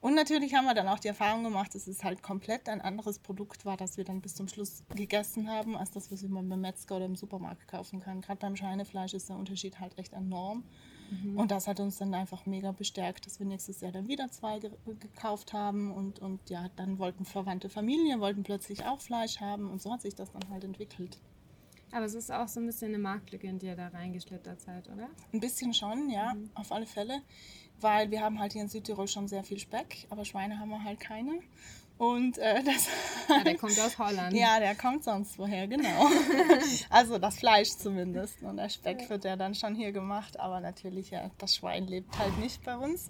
Und 0.00 0.14
natürlich 0.14 0.54
haben 0.54 0.64
wir 0.64 0.72
dann 0.72 0.88
auch 0.88 0.98
die 0.98 1.08
Erfahrung 1.08 1.44
gemacht, 1.44 1.74
dass 1.74 1.86
es 1.86 2.02
halt 2.02 2.22
komplett 2.22 2.70
ein 2.70 2.80
anderes 2.80 3.18
Produkt 3.18 3.66
war, 3.66 3.76
das 3.76 3.98
wir 3.98 4.04
dann 4.04 4.22
bis 4.22 4.34
zum 4.34 4.48
Schluss 4.48 4.82
gegessen 4.94 5.50
haben, 5.50 5.76
als 5.76 5.90
das, 5.90 6.10
was 6.10 6.22
man 6.22 6.48
beim 6.48 6.62
Metzger 6.62 6.96
oder 6.96 7.04
im 7.04 7.16
Supermarkt 7.16 7.68
kaufen 7.68 8.00
kann. 8.00 8.22
Gerade 8.22 8.38
beim 8.38 8.56
Schweinefleisch 8.56 9.12
ist 9.12 9.28
der 9.28 9.36
Unterschied 9.36 9.78
halt 9.78 9.98
echt 9.98 10.14
enorm. 10.14 10.64
Mhm. 11.10 11.38
Und 11.38 11.50
das 11.50 11.66
hat 11.66 11.80
uns 11.80 11.98
dann 11.98 12.14
einfach 12.14 12.46
mega 12.46 12.72
bestärkt, 12.72 13.26
dass 13.26 13.40
wir 13.40 13.46
nächstes 13.46 13.82
Jahr 13.82 13.92
dann 13.92 14.08
wieder 14.08 14.30
zwei 14.30 14.58
ge 14.58 14.70
gekauft 15.00 15.52
haben. 15.52 15.92
Und, 15.92 16.18
und 16.18 16.48
ja, 16.48 16.70
dann 16.76 16.98
wollten 16.98 17.26
verwandte 17.26 17.68
Familien, 17.68 18.20
wollten 18.20 18.42
plötzlich 18.42 18.86
auch 18.86 19.00
Fleisch 19.00 19.40
haben. 19.40 19.70
Und 19.70 19.82
so 19.82 19.92
hat 19.92 20.00
sich 20.00 20.14
das 20.14 20.32
dann 20.32 20.48
halt 20.48 20.64
entwickelt. 20.64 21.18
Aber 21.92 22.04
es 22.04 22.14
ist 22.14 22.30
auch 22.30 22.48
so 22.48 22.60
ein 22.60 22.66
bisschen 22.66 22.88
eine 22.88 22.98
Marktlücke, 22.98 23.46
in 23.46 23.58
die 23.58 23.66
ihr 23.66 23.76
da 23.76 23.88
reingeschlittert 23.88 24.60
seid, 24.60 24.88
oder? 24.88 25.08
Ein 25.32 25.40
bisschen 25.40 25.74
schon, 25.74 26.08
ja, 26.10 26.34
mhm. 26.34 26.50
auf 26.54 26.70
alle 26.72 26.86
Fälle 26.86 27.22
weil 27.82 28.10
wir 28.10 28.20
haben 28.20 28.38
halt 28.38 28.52
hier 28.52 28.62
in 28.62 28.68
Südtirol 28.68 29.08
schon 29.08 29.28
sehr 29.28 29.44
viel 29.44 29.58
Speck, 29.58 30.06
aber 30.10 30.24
Schweine 30.24 30.58
haben 30.58 30.70
wir 30.70 30.82
halt 30.84 31.00
keine. 31.00 31.40
Und 31.98 32.38
äh, 32.38 32.62
das. 32.64 32.88
Ja, 33.28 33.44
der 33.44 33.56
kommt 33.56 33.78
aus 33.78 33.98
Holland. 33.98 34.34
Ja, 34.34 34.58
der 34.58 34.74
kommt 34.74 35.04
sonst 35.04 35.38
woher, 35.38 35.66
genau. 35.66 36.08
also 36.90 37.18
das 37.18 37.38
Fleisch 37.38 37.70
zumindest. 37.70 38.42
Und 38.42 38.56
der 38.56 38.68
Speck 38.70 39.08
wird 39.10 39.24
ja 39.24 39.36
dann 39.36 39.54
schon 39.54 39.74
hier 39.74 39.92
gemacht, 39.92 40.40
aber 40.40 40.60
natürlich, 40.60 41.10
ja, 41.10 41.30
das 41.38 41.56
Schwein 41.56 41.86
lebt 41.86 42.18
halt 42.18 42.38
nicht 42.38 42.64
bei 42.64 42.76
uns. 42.76 43.08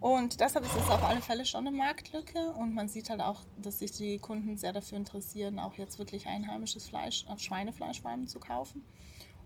Und 0.00 0.40
deshalb 0.40 0.64
ist 0.64 0.76
es 0.76 0.88
auf 0.90 1.02
alle 1.02 1.20
Fälle 1.20 1.44
schon 1.44 1.66
eine 1.66 1.76
Marktlücke. 1.76 2.52
Und 2.52 2.74
man 2.74 2.88
sieht 2.88 3.10
halt 3.10 3.20
auch, 3.20 3.40
dass 3.60 3.80
sich 3.80 3.92
die 3.92 4.18
Kunden 4.18 4.56
sehr 4.56 4.72
dafür 4.72 4.98
interessieren, 4.98 5.58
auch 5.58 5.74
jetzt 5.74 5.98
wirklich 5.98 6.26
einheimisches 6.26 6.88
Fleisch, 6.88 7.24
äh, 7.28 7.38
Schweinefleisch 7.38 8.00
vor 8.00 8.10
allem 8.10 8.26
zu 8.26 8.38
kaufen. 8.38 8.84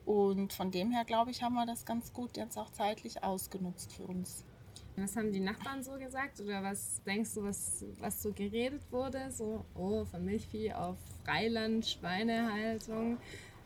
Und 0.05 0.53
von 0.53 0.71
dem 0.71 0.91
her, 0.91 1.05
glaube 1.05 1.31
ich, 1.31 1.43
haben 1.43 1.55
wir 1.55 1.65
das 1.65 1.85
ganz 1.85 2.13
gut 2.13 2.37
jetzt 2.37 2.59
auch 2.59 2.71
zeitlich 2.71 3.23
ausgenutzt 3.23 3.93
für 3.93 4.05
uns. 4.05 4.45
Was 4.97 5.17
haben 5.17 5.33
die 5.33 5.41
Nachbarn 5.41 5.83
so 5.83 5.93
gesagt? 5.93 6.41
Oder 6.41 6.63
was 6.63 7.03
denkst 7.05 7.35
du, 7.35 7.45
was, 7.45 7.85
was 7.99 8.23
so 8.23 8.33
geredet 8.33 8.83
wurde? 8.91 9.31
So, 9.31 9.65
oh, 9.75 10.05
von 10.05 10.25
Milchvieh 10.25 10.73
auf 10.75 10.99
Freiland, 11.25 11.87
Schweinehaltung. 11.87 13.17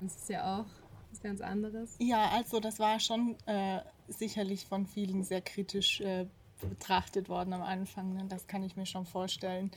Das 0.00 0.14
ist 0.14 0.28
ja 0.28 0.60
auch 0.60 0.66
was 1.10 1.20
ganz 1.20 1.40
anderes. 1.40 1.96
Ja, 1.98 2.28
also 2.28 2.60
das 2.60 2.78
war 2.78 3.00
schon 3.00 3.36
äh, 3.46 3.80
sicherlich 4.08 4.66
von 4.66 4.86
vielen 4.86 5.24
sehr 5.24 5.40
kritisch 5.40 6.00
äh, 6.00 6.26
betrachtet 6.60 7.28
worden 7.28 7.52
am 7.52 7.62
Anfang. 7.62 8.14
Ne? 8.14 8.24
Das 8.28 8.46
kann 8.46 8.62
ich 8.62 8.76
mir 8.76 8.86
schon 8.86 9.06
vorstellen. 9.06 9.70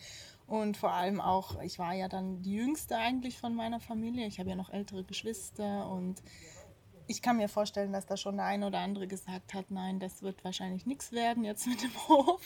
Und 0.47 0.77
vor 0.77 0.91
allem 0.91 1.21
auch, 1.21 1.61
ich 1.61 1.77
war 1.77 1.93
ja 1.93 2.07
dann 2.07 2.41
die 2.41 2.55
jüngste 2.55 2.97
eigentlich 2.97 3.37
von 3.37 3.53
meiner 3.55 3.79
Familie. 3.79 4.25
Ich 4.25 4.39
habe 4.39 4.49
ja 4.49 4.55
noch 4.55 4.71
ältere 4.71 5.03
Geschwister 5.03 5.89
und 5.89 6.21
ich 7.09 7.23
kann 7.23 7.37
mir 7.37 7.49
vorstellen, 7.49 7.91
dass 7.91 8.05
da 8.05 8.17
schon 8.17 8.37
der 8.37 8.45
eine 8.45 8.67
oder 8.67 8.79
andere 8.79 9.07
gesagt 9.07 9.55
hat, 9.55 9.71
nein, 9.71 9.99
das 9.99 10.21
wird 10.21 10.43
wahrscheinlich 10.43 10.85
nichts 10.85 11.11
werden 11.11 11.43
jetzt 11.43 11.65
mit 11.65 11.81
dem 11.81 11.93
Hof. 12.07 12.41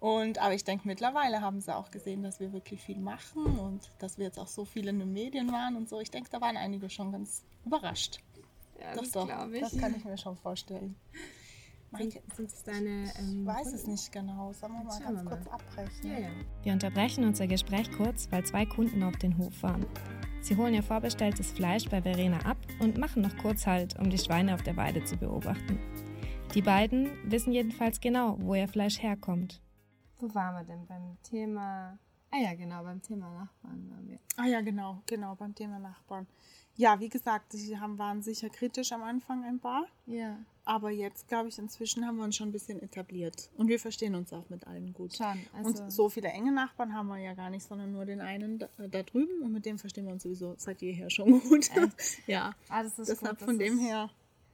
Und, 0.00 0.38
aber 0.38 0.54
ich 0.54 0.64
denke, 0.64 0.86
mittlerweile 0.86 1.40
haben 1.40 1.60
sie 1.60 1.74
auch 1.74 1.90
gesehen, 1.92 2.22
dass 2.22 2.40
wir 2.40 2.52
wirklich 2.52 2.82
viel 2.82 2.98
machen 2.98 3.58
und 3.58 3.88
dass 4.00 4.18
wir 4.18 4.26
jetzt 4.26 4.38
auch 4.38 4.48
so 4.48 4.64
viel 4.64 4.88
in 4.88 4.98
den 4.98 5.12
Medien 5.12 5.50
waren 5.52 5.76
und 5.76 5.88
so. 5.88 6.00
Ich 6.00 6.10
denke, 6.10 6.28
da 6.28 6.40
waren 6.40 6.56
einige 6.56 6.90
schon 6.90 7.12
ganz 7.12 7.44
überrascht. 7.64 8.18
Ja, 8.80 8.94
das, 8.94 9.10
das 9.12 9.26
glaube 9.26 9.56
ich. 9.56 9.62
Das 9.62 9.76
kann 9.78 9.94
ich 9.94 10.04
mir 10.04 10.18
schon 10.18 10.36
vorstellen. 10.36 10.96
Sind, 11.96 12.20
sind 12.34 12.52
es 12.52 12.62
deine. 12.64 13.12
Ähm, 13.18 13.40
ich 13.40 13.46
weiß 13.46 13.72
es 13.72 13.86
nicht 13.86 14.12
genau. 14.12 14.52
Sollen 14.52 14.72
wir 14.72 14.84
mal 14.84 15.00
ganz 15.00 15.24
wir 15.24 15.30
kurz 15.30 15.46
abbrechen? 15.48 16.10
Ja, 16.10 16.18
ja. 16.18 16.28
Wir 16.62 16.72
unterbrechen 16.72 17.24
unser 17.24 17.46
Gespräch 17.46 17.90
kurz, 17.92 18.30
weil 18.30 18.44
zwei 18.44 18.66
Kunden 18.66 19.02
auf 19.02 19.16
den 19.16 19.38
Hof 19.38 19.54
fahren. 19.54 19.86
Sie 20.40 20.56
holen 20.56 20.74
ihr 20.74 20.82
vorbestelltes 20.82 21.52
Fleisch 21.52 21.88
bei 21.88 22.02
Verena 22.02 22.38
ab 22.44 22.58
und 22.80 22.98
machen 22.98 23.22
noch 23.22 23.36
kurz 23.38 23.66
Halt, 23.66 23.98
um 23.98 24.10
die 24.10 24.18
Schweine 24.18 24.54
auf 24.54 24.62
der 24.62 24.76
Weide 24.76 25.02
zu 25.04 25.16
beobachten. 25.16 25.78
Die 26.54 26.62
beiden 26.62 27.08
wissen 27.30 27.52
jedenfalls 27.52 28.00
genau, 28.00 28.36
wo 28.40 28.54
ihr 28.54 28.68
Fleisch 28.68 29.02
herkommt. 29.02 29.62
Wo 30.18 30.32
waren 30.34 30.54
wir 30.54 30.64
denn 30.64 30.86
beim 30.86 31.16
Thema? 31.22 31.98
Ah 32.30 32.38
ja, 32.38 32.54
genau, 32.54 32.82
beim 32.82 33.00
Thema 33.00 33.30
Nachbarn 33.30 33.90
waren 33.90 34.08
wir. 34.08 34.18
Ah 34.36 34.46
ja, 34.46 34.60
genau, 34.60 35.02
genau, 35.06 35.34
beim 35.34 35.54
Thema 35.54 35.78
Nachbarn. 35.78 36.26
Ja, 36.76 36.98
wie 37.00 37.08
gesagt, 37.08 37.52
sie 37.52 37.78
haben, 37.78 37.98
waren 37.98 38.22
sicher 38.22 38.50
kritisch 38.50 38.92
am 38.92 39.02
Anfang 39.02 39.44
ein 39.44 39.60
paar. 39.60 39.86
Ja. 40.06 40.36
Aber 40.66 40.90
jetzt, 40.90 41.28
glaube 41.28 41.48
ich, 41.48 41.58
inzwischen 41.58 42.06
haben 42.06 42.16
wir 42.16 42.24
uns 42.24 42.36
schon 42.36 42.48
ein 42.48 42.52
bisschen 42.52 42.80
etabliert. 42.80 43.50
Und 43.56 43.68
wir 43.68 43.78
verstehen 43.78 44.14
uns 44.14 44.32
auch 44.32 44.48
mit 44.48 44.66
allen 44.66 44.94
gut. 44.94 45.14
Schon. 45.14 45.46
Also 45.52 45.82
und 45.82 45.92
so 45.92 46.08
viele 46.08 46.28
enge 46.28 46.52
Nachbarn 46.52 46.94
haben 46.94 47.08
wir 47.08 47.18
ja 47.18 47.34
gar 47.34 47.50
nicht, 47.50 47.66
sondern 47.66 47.92
nur 47.92 48.06
den 48.06 48.20
einen 48.20 48.58
da, 48.58 48.68
da 48.78 49.02
drüben. 49.02 49.42
Und 49.42 49.52
mit 49.52 49.66
dem 49.66 49.78
verstehen 49.78 50.06
wir 50.06 50.12
uns 50.12 50.22
sowieso 50.22 50.54
seit 50.56 50.80
jeher 50.80 51.10
schon 51.10 51.40
gut. 51.42 51.70
ja. 52.26 52.54
Ah, 52.68 52.82
das 52.82 52.98
ist 52.98 53.08
Deshalb 53.08 53.38
gut. 53.38 53.46
von 53.46 53.58
dem 53.58 53.78
her 53.78 54.08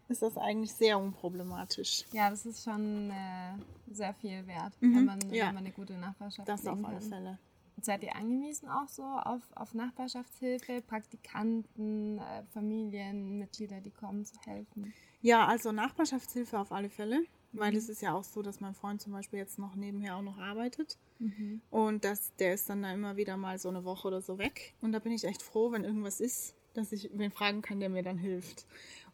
ist 0.08 0.22
das 0.22 0.36
eigentlich 0.36 0.72
sehr 0.72 0.98
unproblematisch. 0.98 2.04
Ja, 2.12 2.28
das 2.30 2.44
ist 2.44 2.64
schon 2.64 3.10
äh, 3.10 3.54
sehr 3.92 4.12
viel 4.14 4.44
wert, 4.48 4.72
mhm. 4.80 4.96
wenn, 4.96 5.04
man, 5.04 5.20
ja. 5.32 5.46
wenn 5.46 5.54
man 5.54 5.64
eine 5.64 5.72
gute 5.72 5.94
Nachbarschaft 5.94 6.48
hat. 6.48 6.48
Das 6.48 6.66
auf 6.66 6.84
alle 6.84 7.00
Fälle. 7.00 7.38
Seid 7.82 8.02
ihr 8.02 8.14
angewiesen 8.14 8.68
auch 8.68 8.88
so 8.88 9.02
auf, 9.02 9.42
auf 9.54 9.74
Nachbarschaftshilfe, 9.74 10.82
Praktikanten, 10.82 12.18
äh, 12.18 12.42
Familienmitglieder, 12.52 13.80
die 13.80 13.90
kommen 13.90 14.24
zu 14.24 14.38
helfen? 14.44 14.92
Ja, 15.22 15.46
also 15.46 15.72
Nachbarschaftshilfe 15.72 16.58
auf 16.58 16.72
alle 16.72 16.90
Fälle, 16.90 17.24
weil 17.52 17.72
mhm. 17.72 17.78
es 17.78 17.88
ist 17.88 18.02
ja 18.02 18.14
auch 18.14 18.24
so, 18.24 18.42
dass 18.42 18.60
mein 18.60 18.74
Freund 18.74 19.00
zum 19.00 19.12
Beispiel 19.12 19.38
jetzt 19.38 19.58
noch 19.58 19.74
nebenher 19.74 20.16
auch 20.16 20.22
noch 20.22 20.38
arbeitet. 20.38 20.98
Mhm. 21.18 21.60
Und 21.70 22.04
das, 22.04 22.34
der 22.36 22.54
ist 22.54 22.68
dann 22.70 22.82
da 22.82 22.92
immer 22.92 23.16
wieder 23.16 23.36
mal 23.36 23.58
so 23.58 23.68
eine 23.68 23.84
Woche 23.84 24.08
oder 24.08 24.22
so 24.22 24.38
weg. 24.38 24.74
Und 24.80 24.92
da 24.92 24.98
bin 24.98 25.12
ich 25.12 25.24
echt 25.24 25.42
froh, 25.42 25.72
wenn 25.72 25.84
irgendwas 25.84 26.20
ist, 26.20 26.54
dass 26.74 26.92
ich 26.92 27.10
wen 27.12 27.30
fragen 27.30 27.62
kann, 27.62 27.80
der 27.80 27.88
mir 27.88 28.02
dann 28.02 28.18
hilft. 28.18 28.66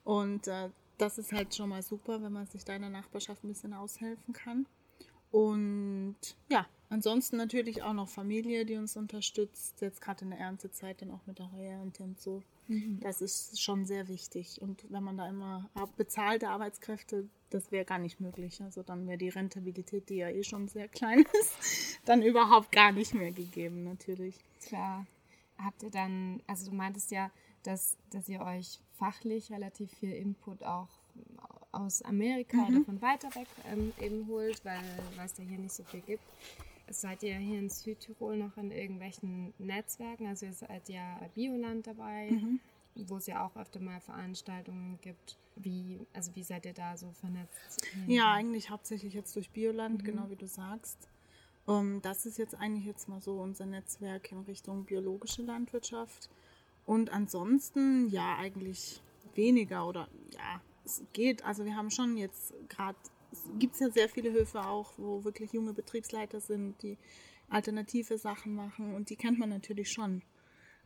Und 0.05 0.47
äh, 0.47 0.71
das 0.99 1.19
ist 1.19 1.33
halt 1.33 1.55
schon 1.55 1.69
mal 1.69 1.83
super, 1.83 2.23
wenn 2.23 2.33
man 2.33 2.47
sich 2.47 2.65
da 2.65 2.75
in 2.75 2.83
der 2.83 2.91
Nachbarschaft 2.91 3.45
ein 3.45 3.49
bisschen 3.49 3.73
aushelfen 3.73 4.33
kann. 4.33 4.67
Und 5.31 6.17
ja, 6.49 6.67
ansonsten 6.89 7.37
natürlich 7.37 7.83
auch 7.83 7.93
noch 7.93 8.09
Familie, 8.09 8.65
die 8.65 8.77
uns 8.77 8.97
unterstützt, 8.97 9.81
jetzt 9.81 10.01
gerade 10.01 10.25
in 10.25 10.31
der 10.31 10.41
Erntezeit 10.41 11.03
dann 11.03 11.11
auch 11.11 11.27
mit 11.27 11.39
der 11.39 11.53
Heuernte 11.53 12.03
und 12.03 12.21
so. 12.21 12.43
Mhm. 12.69 13.01
Das 13.01 13.21
ist 13.21 13.61
schon 13.63 13.87
sehr 13.87 14.09
wichtig. 14.09 14.61
Und 14.61 14.85
wenn 14.91 15.03
man 15.03 15.17
da 15.17 15.29
immer 15.29 15.69
bezahlte 15.97 16.49
Arbeitskräfte, 16.49 17.29
das 17.51 17.71
wäre 17.71 17.85
gar 17.85 17.99
nicht 17.99 18.21
möglich. 18.21 18.63
Also 18.63 18.83
dann 18.83 19.07
wäre 19.07 19.19
die 19.19 19.29
Rentabilität, 19.29 20.09
die 20.09 20.17
ja 20.17 20.29
eh 20.29 20.43
schon 20.43 20.69
sehr 20.69 20.89
klein 20.89 21.25
ist, 21.41 22.01
dann 22.05 22.23
überhaupt 22.23 22.73
gar 22.73 22.93
nicht 22.93 23.15
mehr 23.15 23.33
gegeben, 23.33 23.85
natürlich. 23.85 24.37
Klar. 24.67 25.07
Habt 25.59 25.83
ihr 25.83 25.91
dann, 25.91 26.43
also 26.47 26.71
du 26.71 26.77
meintest 26.77 27.11
ja, 27.11 27.31
dass, 27.63 27.97
dass 28.11 28.29
ihr 28.29 28.41
euch 28.41 28.81
fachlich 28.99 29.51
relativ 29.51 29.91
viel 29.93 30.13
Input 30.13 30.63
auch 30.63 30.89
aus 31.77 32.03
Amerika 32.03 32.57
mhm. 32.57 32.77
oder 32.77 32.85
von 32.85 33.03
weiter 33.03 33.35
weg 33.35 33.49
ähm, 33.71 33.93
eben 34.01 34.27
holt, 34.29 34.65
weil 34.65 34.81
es 35.25 35.35
da 35.35 35.43
hier 35.43 35.59
nicht 35.59 35.75
so 35.75 35.85
viel 35.85 36.01
gibt. 36.01 36.25
seid 36.89 37.23
ihr 37.23 37.37
hier 37.37 37.59
in 37.59 37.69
Südtirol 37.69 38.37
noch 38.37 38.57
in 38.57 38.71
irgendwelchen 38.71 39.53
Netzwerken? 39.59 40.27
Also 40.27 40.47
ihr 40.47 40.53
seid 40.53 40.89
ja 40.89 41.19
Bioland 41.35 41.87
dabei, 41.87 42.31
Mhm. 42.31 42.61
wo 42.95 43.17
es 43.17 43.27
ja 43.27 43.45
auch 43.45 43.57
öfter 43.57 43.81
mal 43.81 44.01
Veranstaltungen 44.01 44.99
gibt. 45.03 45.37
Wie, 45.57 45.99
also 46.13 46.35
wie 46.35 46.43
seid 46.43 46.67
ihr 46.67 46.75
da 46.75 46.97
so 46.97 47.11
vernetzt? 47.13 47.87
Ja, 48.07 48.33
eigentlich 48.33 48.71
hauptsächlich 48.71 49.15
jetzt 49.15 49.35
durch 49.37 49.51
Bioland, 49.51 50.05
genau 50.05 50.29
wie 50.31 50.37
du 50.37 50.47
sagst. 50.47 51.09
Ähm, 51.67 52.01
das 52.03 52.27
ist 52.27 52.39
jetzt 52.39 52.55
eigentlich 52.55 52.85
jetzt 52.85 53.09
mal 53.09 53.21
so 53.21 53.41
unser 53.41 53.67
Netzwerk 53.67 54.31
in 54.33 54.41
Richtung 54.41 54.85
biologische 54.85 55.43
Landwirtschaft. 55.43 56.29
Und 56.85 57.11
ansonsten, 57.11 58.09
ja, 58.11 58.37
eigentlich 58.39 59.03
weniger 59.35 59.87
oder 59.89 60.09
ja, 60.33 60.61
es 60.87 61.03
geht. 61.13 61.45
Also 61.45 61.65
wir 61.65 61.77
haben 61.77 61.91
schon 61.91 62.17
jetzt 62.17 62.55
gerade, 62.69 62.97
es 63.33 63.43
gibt 63.59 63.79
ja 63.81 63.91
sehr 63.91 64.09
viele 64.09 64.33
Höfe 64.33 64.65
auch, 64.65 64.93
wo 64.97 65.25
wirklich 65.25 65.53
junge 65.53 65.73
Betriebsleiter 65.75 66.41
sind, 66.41 66.81
die 66.83 66.97
alternative 67.51 68.19
Sachen 68.19 68.55
machen 68.55 68.95
und 68.95 69.11
die 69.11 69.17
kennt 69.17 69.39
man 69.39 69.51
natürlich 69.51 69.91
schon. 69.93 70.23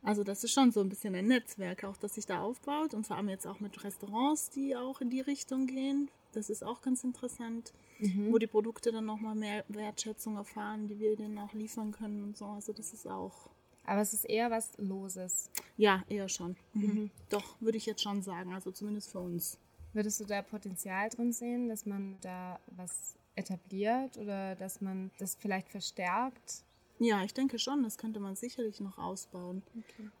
Also 0.03 0.23
das 0.23 0.43
ist 0.43 0.51
schon 0.53 0.71
so 0.71 0.81
ein 0.81 0.89
bisschen 0.89 1.13
ein 1.15 1.27
Netzwerk, 1.27 1.83
auch 1.83 1.95
das 1.97 2.15
sich 2.15 2.25
da 2.25 2.41
aufbaut 2.41 2.93
und 2.95 3.05
vor 3.05 3.17
allem 3.17 3.29
jetzt 3.29 3.45
auch 3.45 3.59
mit 3.59 3.83
Restaurants, 3.83 4.49
die 4.49 4.75
auch 4.75 4.99
in 4.99 5.09
die 5.11 5.21
Richtung 5.21 5.67
gehen. 5.67 6.09
Das 6.33 6.49
ist 6.49 6.63
auch 6.63 6.81
ganz 6.81 7.03
interessant, 7.03 7.73
wo 7.99 8.37
die 8.39 8.47
Produkte 8.47 8.91
dann 8.91 9.05
nochmal 9.05 9.35
mehr 9.35 9.63
Wertschätzung 9.67 10.37
erfahren, 10.37 10.87
die 10.87 10.99
wir 10.99 11.15
denen 11.15 11.37
auch 11.37 11.53
liefern 11.53 11.91
können 11.91 12.23
und 12.23 12.35
so. 12.37 12.45
Also 12.45 12.73
das 12.73 12.93
ist 12.93 13.05
auch, 13.07 13.49
Aber 13.85 14.01
es 14.01 14.13
ist 14.13 14.25
eher 14.25 14.49
was 14.49 14.71
Loses. 14.77 15.51
ja, 15.77 16.03
eher 16.09 16.29
schon. 16.29 16.55
Mhm. 16.73 17.11
Doch, 17.29 17.55
würde 17.59 17.77
ich 17.77 17.85
jetzt 17.85 18.01
schon 18.01 18.21
sagen, 18.23 18.53
also 18.53 18.71
zumindest 18.71 19.11
für 19.11 19.19
uns. 19.19 19.59
Würdest 19.93 20.19
du 20.19 20.25
da 20.25 20.41
Potenzial 20.41 21.09
drin 21.09 21.33
sehen, 21.33 21.67
dass 21.67 21.85
man 21.85 22.17
da 22.21 22.59
was 22.77 23.15
etabliert 23.35 24.17
oder 24.17 24.55
dass 24.55 24.81
man 24.81 25.11
das 25.17 25.35
vielleicht 25.35 25.69
verstärkt? 25.69 26.63
Ja, 26.99 27.23
ich 27.23 27.33
denke 27.33 27.57
schon, 27.57 27.81
das 27.83 27.97
könnte 27.97 28.19
man 28.19 28.35
sicherlich 28.35 28.79
noch 28.79 28.97
ausbauen. 28.97 29.63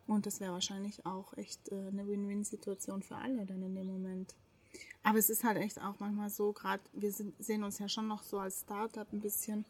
Und 0.07 0.25
das 0.25 0.39
wäre 0.39 0.53
wahrscheinlich 0.53 1.05
auch 1.05 1.37
echt 1.37 1.69
äh, 1.71 1.75
eine 1.75 2.07
Win-Win-Situation 2.07 3.03
für 3.03 3.15
alle 3.15 3.45
dann 3.45 3.61
in 3.61 3.75
dem 3.75 3.85
Moment. 3.85 4.33
Aber 5.03 5.19
es 5.19 5.29
ist 5.29 5.43
halt 5.43 5.57
echt 5.57 5.79
auch 5.79 5.99
manchmal 5.99 6.29
so, 6.29 6.53
gerade 6.53 6.81
wir 6.93 7.11
sind, 7.11 7.35
sehen 7.43 7.63
uns 7.63 7.79
ja 7.79 7.87
schon 7.87 8.07
noch 8.07 8.23
so 8.23 8.39
als 8.39 8.61
Startup 8.61 9.11
ein 9.11 9.19
bisschen 9.19 9.65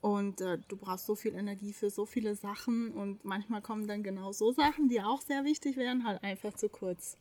und 0.00 0.40
äh, 0.40 0.58
du 0.68 0.76
brauchst 0.76 1.06
so 1.06 1.14
viel 1.14 1.34
Energie 1.34 1.72
für 1.72 1.90
so 1.90 2.06
viele 2.06 2.34
Sachen 2.34 2.92
und 2.92 3.24
manchmal 3.24 3.62
kommen 3.62 3.86
dann 3.86 4.02
genau 4.02 4.32
so 4.32 4.52
Sachen, 4.52 4.88
die 4.88 5.00
auch 5.00 5.20
sehr 5.20 5.44
wichtig 5.44 5.76
wären, 5.76 6.04
halt 6.04 6.22
einfach 6.22 6.54
zu 6.54 6.68
kurz. 6.68 7.16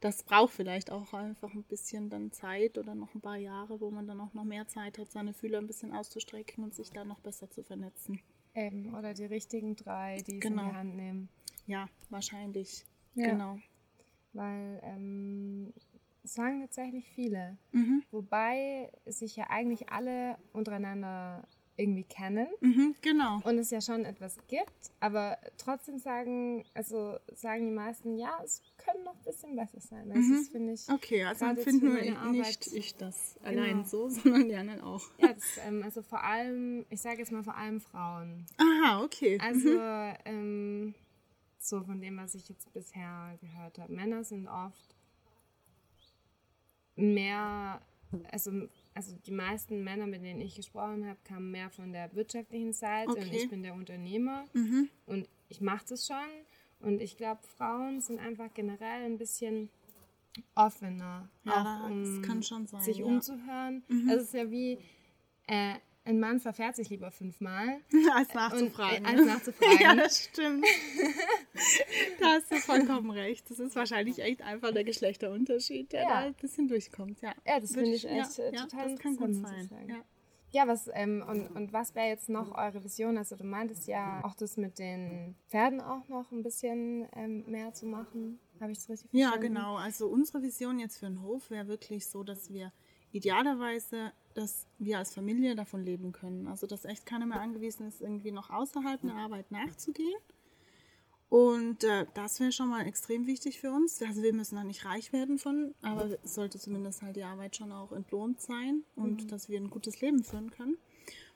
Das 0.00 0.22
braucht 0.22 0.54
vielleicht 0.54 0.90
auch 0.90 1.12
einfach 1.12 1.52
ein 1.52 1.62
bisschen 1.64 2.08
dann 2.08 2.32
Zeit 2.32 2.78
oder 2.78 2.94
noch 2.94 3.14
ein 3.14 3.20
paar 3.20 3.36
Jahre, 3.36 3.80
wo 3.80 3.90
man 3.90 4.06
dann 4.06 4.18
auch 4.20 4.32
noch 4.32 4.44
mehr 4.44 4.66
Zeit 4.66 4.96
hat, 4.98 5.10
seine 5.10 5.34
Fühler 5.34 5.58
ein 5.58 5.66
bisschen 5.66 5.92
auszustrecken 5.92 6.64
und 6.64 6.74
sich 6.74 6.90
da 6.90 7.04
noch 7.04 7.20
besser 7.20 7.50
zu 7.50 7.62
vernetzen. 7.62 8.20
Eben, 8.54 8.94
oder 8.94 9.12
die 9.14 9.26
richtigen 9.26 9.76
drei, 9.76 10.16
die 10.16 10.22
es 10.22 10.28
in 10.28 10.40
Genau. 10.40 10.70
die 10.70 10.74
Hand 10.74 10.96
nehmen. 10.96 11.28
Ja, 11.66 11.86
wahrscheinlich. 12.08 12.84
Ja. 13.14 13.28
Genau. 13.30 13.58
Weil 14.32 14.80
ähm, 14.82 15.72
es 16.24 16.34
sagen 16.34 16.60
tatsächlich 16.62 17.06
viele. 17.10 17.58
Mhm. 17.72 18.02
Wobei 18.10 18.90
sich 19.06 19.36
ja 19.36 19.50
eigentlich 19.50 19.90
alle 19.90 20.38
untereinander 20.52 21.46
irgendwie 21.80 22.04
kennen 22.04 22.46
Mhm, 22.60 22.94
genau. 23.02 23.40
und 23.44 23.58
es 23.58 23.70
ja 23.70 23.80
schon 23.80 24.04
etwas 24.04 24.36
gibt, 24.48 24.90
aber 25.00 25.38
trotzdem 25.58 25.98
sagen, 25.98 26.64
also 26.74 27.18
sagen 27.34 27.66
die 27.66 27.72
meisten, 27.74 28.16
ja, 28.16 28.38
es 28.44 28.62
könnte 28.76 29.02
noch 29.04 29.14
ein 29.16 29.24
bisschen 29.24 29.56
besser 29.56 29.80
sein. 29.80 30.08
Das 30.08 30.18
Mhm. 30.18 30.34
ist, 30.34 30.52
finde 30.52 30.72
ich, 30.74 30.88
Okay, 30.88 31.24
also 31.24 31.44
empfinden 31.46 31.84
nur 31.86 31.94
meine 31.94 32.10
ich- 32.10 32.16
Arbeit- 32.18 32.34
nicht 32.36 32.66
ich 32.72 32.96
das 32.96 33.36
allein 33.42 33.78
Genau. 33.78 33.84
so, 33.88 34.08
sondern 34.44 34.48
die 34.48 34.54
anderen 34.56 34.80
auch. 34.82 35.02
ja, 35.18 35.32
das, 35.32 35.44
ähm, 35.66 35.82
also 35.82 36.02
vor 36.02 36.22
allem, 36.22 36.84
ich 36.90 37.00
sage 37.00 37.18
jetzt 37.18 37.32
mal 37.32 37.42
vor 37.42 37.56
allem 37.56 37.80
Frauen. 37.80 38.46
Aha, 38.58 39.02
okay. 39.02 39.38
Also, 39.40 39.70
ähm, 40.24 40.94
so 41.58 41.82
von 41.82 42.00
dem, 42.00 42.16
was 42.16 42.34
ich 42.34 42.48
jetzt 42.48 42.72
bisher 42.72 43.36
gehört 43.40 43.78
habe. 43.78 43.92
Männer 43.92 44.24
sind 44.24 44.48
oft 44.48 44.94
mehr, 46.96 47.80
also, 48.32 48.50
also 48.94 49.14
die 49.26 49.30
meisten 49.32 49.82
Männer, 49.84 50.06
mit 50.06 50.22
denen 50.24 50.40
ich 50.40 50.54
gesprochen 50.56 51.06
habe, 51.06 51.18
kamen 51.24 51.50
mehr 51.50 51.70
von 51.70 51.92
der 51.92 52.12
wirtschaftlichen 52.14 52.72
Seite 52.72 53.10
und 53.12 53.18
Okay. 53.18 53.36
ich 53.44 53.48
bin 53.48 53.62
der 53.62 53.74
Unternehmer 53.74 54.44
Mhm. 54.52 54.88
und 55.06 55.28
ich 55.48 55.60
mache 55.60 55.84
das 55.88 56.06
schon. 56.06 56.16
Und 56.80 57.00
ich 57.00 57.16
glaube, 57.16 57.40
Frauen 57.56 58.00
sind 58.00 58.18
einfach 58.18 58.52
generell 58.54 59.04
ein 59.04 59.18
bisschen 59.18 59.68
offener, 60.54 61.28
Ja, 61.44 61.82
auch 61.84 61.90
um 61.90 62.04
sich 62.80 62.98
ja. 62.98 63.04
umzuhören. 63.04 63.82
Mhm. 63.88 64.08
Also 64.08 64.22
es 64.22 64.28
ist 64.28 64.34
ja 64.34 64.50
wie, 64.50 64.78
äh, 65.46 65.74
ein 66.10 66.20
Mann 66.20 66.40
verfährt 66.40 66.76
sich 66.76 66.90
lieber 66.90 67.10
fünfmal, 67.10 67.80
als 68.14 68.34
nachzufragen. 68.34 68.98
Und, 68.98 69.04
äh, 69.06 69.16
als 69.16 69.26
nachzufragen. 69.26 69.78
ja, 69.80 69.94
das 69.94 70.24
stimmt. 70.24 70.64
da 72.20 72.26
hast 72.26 72.50
du 72.50 72.56
vollkommen 72.56 73.10
recht. 73.10 73.50
Das 73.50 73.58
ist 73.58 73.74
wahrscheinlich 73.76 74.18
echt 74.20 74.42
einfach 74.42 74.72
der 74.72 74.84
Geschlechterunterschied, 74.84 75.92
der 75.92 76.02
Ja. 76.02 76.08
da 76.08 76.14
ein 76.26 76.34
bisschen 76.34 76.68
durchkommt. 76.68 77.20
Ja, 77.22 77.32
Ja, 77.46 77.60
das 77.60 77.72
finde 77.72 77.92
ich 77.92 78.06
echt, 78.08 78.38
äh, 78.38 78.52
ja, 78.54 78.62
total 78.62 78.90
Das 78.90 78.98
kann 79.00 79.16
gut 79.16 79.34
sein. 79.34 79.70
Ja. 79.88 79.96
Ja, 80.52 80.66
was, 80.66 80.90
ähm, 80.94 81.24
und, 81.28 81.46
und 81.54 81.72
was 81.72 81.94
wäre 81.94 82.08
jetzt 82.08 82.28
noch 82.28 82.50
eure 82.58 82.82
Vision? 82.82 83.16
Also 83.16 83.36
du 83.36 83.44
meintest 83.44 83.86
ja 83.86 84.20
auch 84.24 84.34
das 84.34 84.56
mit 84.56 84.80
den 84.80 85.36
Pferden 85.48 85.80
auch 85.80 86.08
noch 86.08 86.32
ein 86.32 86.42
bisschen 86.42 87.06
ähm, 87.14 87.44
mehr 87.48 87.72
zu 87.72 87.86
machen. 87.86 88.40
Habe 88.60 88.72
ich 88.72 88.78
das 88.78 88.88
richtig 88.90 89.10
Ja, 89.12 89.28
verstanden? 89.28 89.54
genau. 89.54 89.76
Also 89.76 90.08
unsere 90.08 90.42
Vision 90.42 90.80
jetzt 90.80 90.98
für 90.98 91.06
den 91.06 91.22
Hof 91.22 91.50
wäre 91.50 91.68
wirklich 91.68 92.08
so, 92.08 92.24
dass 92.24 92.52
wir 92.52 92.72
idealerweise, 93.12 94.10
dass 94.34 94.66
wir 94.78 94.98
als 94.98 95.14
Familie 95.14 95.54
davon 95.54 95.84
leben 95.84 96.12
können. 96.12 96.46
Also 96.46 96.66
dass 96.66 96.84
echt 96.84 97.06
keiner 97.06 97.26
mehr 97.26 97.40
angewiesen 97.40 97.86
ist, 97.86 98.00
irgendwie 98.00 98.32
noch 98.32 98.50
außerhalb 98.50 99.00
der 99.02 99.14
Arbeit 99.14 99.50
nachzugehen. 99.50 100.20
Und 101.28 101.84
äh, 101.84 102.06
das 102.14 102.40
wäre 102.40 102.50
schon 102.50 102.68
mal 102.68 102.86
extrem 102.86 103.26
wichtig 103.28 103.60
für 103.60 103.70
uns. 103.70 104.02
Also 104.02 104.22
wir 104.22 104.34
müssen 104.34 104.56
da 104.56 104.64
nicht 104.64 104.84
reich 104.84 105.12
werden 105.12 105.38
von, 105.38 105.74
aber 105.80 106.18
es 106.24 106.34
sollte 106.34 106.58
zumindest 106.58 107.02
halt 107.02 107.14
die 107.14 107.22
Arbeit 107.22 107.54
schon 107.54 107.70
auch 107.70 107.92
entlohnt 107.92 108.40
sein 108.40 108.82
und 108.96 109.30
dass 109.30 109.48
wir 109.48 109.60
ein 109.60 109.70
gutes 109.70 110.00
Leben 110.00 110.24
führen 110.24 110.50
können. 110.50 110.76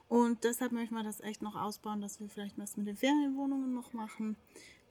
Und 0.09 0.43
deshalb 0.43 0.73
möchten 0.73 0.97
wir 0.97 1.05
das 1.05 1.21
echt 1.21 1.43
noch 1.43 1.55
ausbauen, 1.55 2.01
dass 2.01 2.21
wir 2.21 2.29
vielleicht 2.29 2.59
was 2.59 2.77
mit 2.77 2.89
den 2.89 2.97
Ferienwohnungen 2.97 3.73
noch 3.73 3.93
machen, 3.93 4.37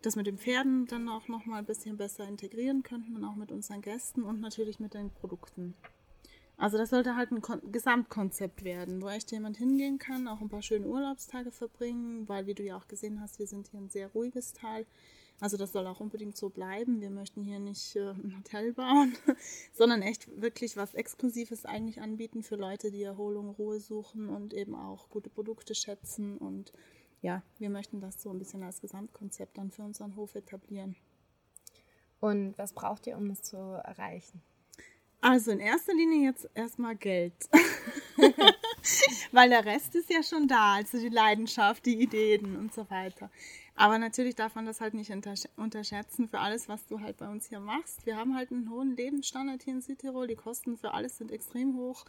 das 0.01 0.15
mit 0.15 0.25
den 0.25 0.37
Pferden 0.37 0.85
dann 0.85 1.09
auch 1.09 1.27
noch 1.27 1.45
mal 1.45 1.59
ein 1.59 1.65
bisschen 1.65 1.97
besser 1.97 2.25
integrieren 2.25 2.81
könnten 2.83 3.15
und 3.15 3.25
auch 3.25 3.35
mit 3.35 3.51
unseren 3.51 3.81
Gästen 3.81 4.23
und 4.23 4.39
natürlich 4.39 4.79
mit 4.79 4.93
den 4.93 5.11
Produkten. 5.11 5.75
Also 6.63 6.77
das 6.77 6.91
sollte 6.91 7.17
halt 7.17 7.29
ein 7.31 7.41
Kon 7.41 7.59
Gesamtkonzept 7.73 8.63
werden, 8.63 9.01
wo 9.01 9.09
echt 9.09 9.33
jemand 9.33 9.57
hingehen 9.57 9.97
kann, 9.97 10.29
auch 10.29 10.39
ein 10.39 10.47
paar 10.47 10.61
schöne 10.61 10.87
Urlaubstage 10.87 11.51
verbringen, 11.51 12.25
weil 12.29 12.47
wie 12.47 12.53
du 12.53 12.63
ja 12.63 12.77
auch 12.77 12.87
gesehen 12.87 13.19
hast, 13.19 13.37
wir 13.37 13.47
sind 13.47 13.67
hier 13.67 13.81
ein 13.81 13.89
sehr 13.89 14.07
ruhiges 14.07 14.53
Tal. 14.53 14.85
Also 15.41 15.57
das 15.57 15.73
soll 15.73 15.85
auch 15.87 15.99
unbedingt 15.99 16.37
so 16.37 16.47
bleiben. 16.47 17.01
Wir 17.01 17.09
möchten 17.09 17.43
hier 17.43 17.59
nicht 17.59 17.97
äh, 17.97 18.11
ein 18.11 18.37
Hotel 18.37 18.71
bauen, 18.71 19.13
sondern 19.73 20.01
echt 20.01 20.29
wirklich 20.41 20.77
was 20.77 20.93
Exklusives 20.93 21.65
eigentlich 21.65 21.99
anbieten 21.99 22.43
für 22.43 22.55
Leute, 22.55 22.91
die 22.91 23.03
Erholung, 23.03 23.49
Ruhe 23.49 23.81
suchen 23.81 24.29
und 24.29 24.53
eben 24.53 24.73
auch 24.73 25.09
gute 25.09 25.29
Produkte 25.29 25.75
schätzen. 25.75 26.37
Und 26.37 26.71
ja, 27.21 27.43
wir 27.59 27.71
möchten 27.71 27.99
das 27.99 28.21
so 28.21 28.29
ein 28.29 28.39
bisschen 28.39 28.63
als 28.63 28.79
Gesamtkonzept 28.79 29.57
dann 29.57 29.69
für 29.69 29.83
unseren 29.83 30.15
Hof 30.15 30.33
etablieren. 30.35 30.95
Und 32.21 32.57
was 32.57 32.71
braucht 32.71 33.05
ihr, 33.05 33.17
um 33.17 33.27
das 33.27 33.43
zu 33.43 33.57
erreichen? 33.57 34.41
Also 35.23 35.51
in 35.51 35.59
erster 35.59 35.93
Linie 35.93 36.25
jetzt 36.29 36.49
erstmal 36.53 36.97
Geld. 36.97 37.33
Weil 39.31 39.49
der 39.49 39.63
Rest 39.63 39.95
ist 39.95 40.09
ja 40.09 40.21
schon 40.21 40.49
da, 40.49 40.75
also 40.75 40.99
die 40.99 41.07
Leidenschaft, 41.07 41.85
die 41.85 42.01
Ideen 42.01 42.57
und 42.57 42.73
so 42.73 42.89
weiter. 42.89 43.31
Aber 43.75 43.97
natürlich 43.97 44.35
darf 44.35 44.55
man 44.55 44.65
das 44.65 44.81
halt 44.81 44.93
nicht 44.93 45.11
untersch- 45.11 45.47
unterschätzen 45.55 46.27
für 46.27 46.39
alles, 46.39 46.67
was 46.67 46.85
du 46.87 46.99
halt 46.99 47.17
bei 47.17 47.29
uns 47.29 47.47
hier 47.47 47.61
machst. 47.61 48.05
Wir 48.05 48.17
haben 48.17 48.35
halt 48.35 48.51
einen 48.51 48.69
hohen 48.69 48.97
Lebensstandard 48.97 49.63
hier 49.63 49.75
in 49.75 49.81
Südtirol. 49.81 50.27
Die 50.27 50.35
Kosten 50.35 50.77
für 50.77 50.93
alles 50.93 51.17
sind 51.17 51.31
extrem 51.31 51.77
hoch. 51.77 52.05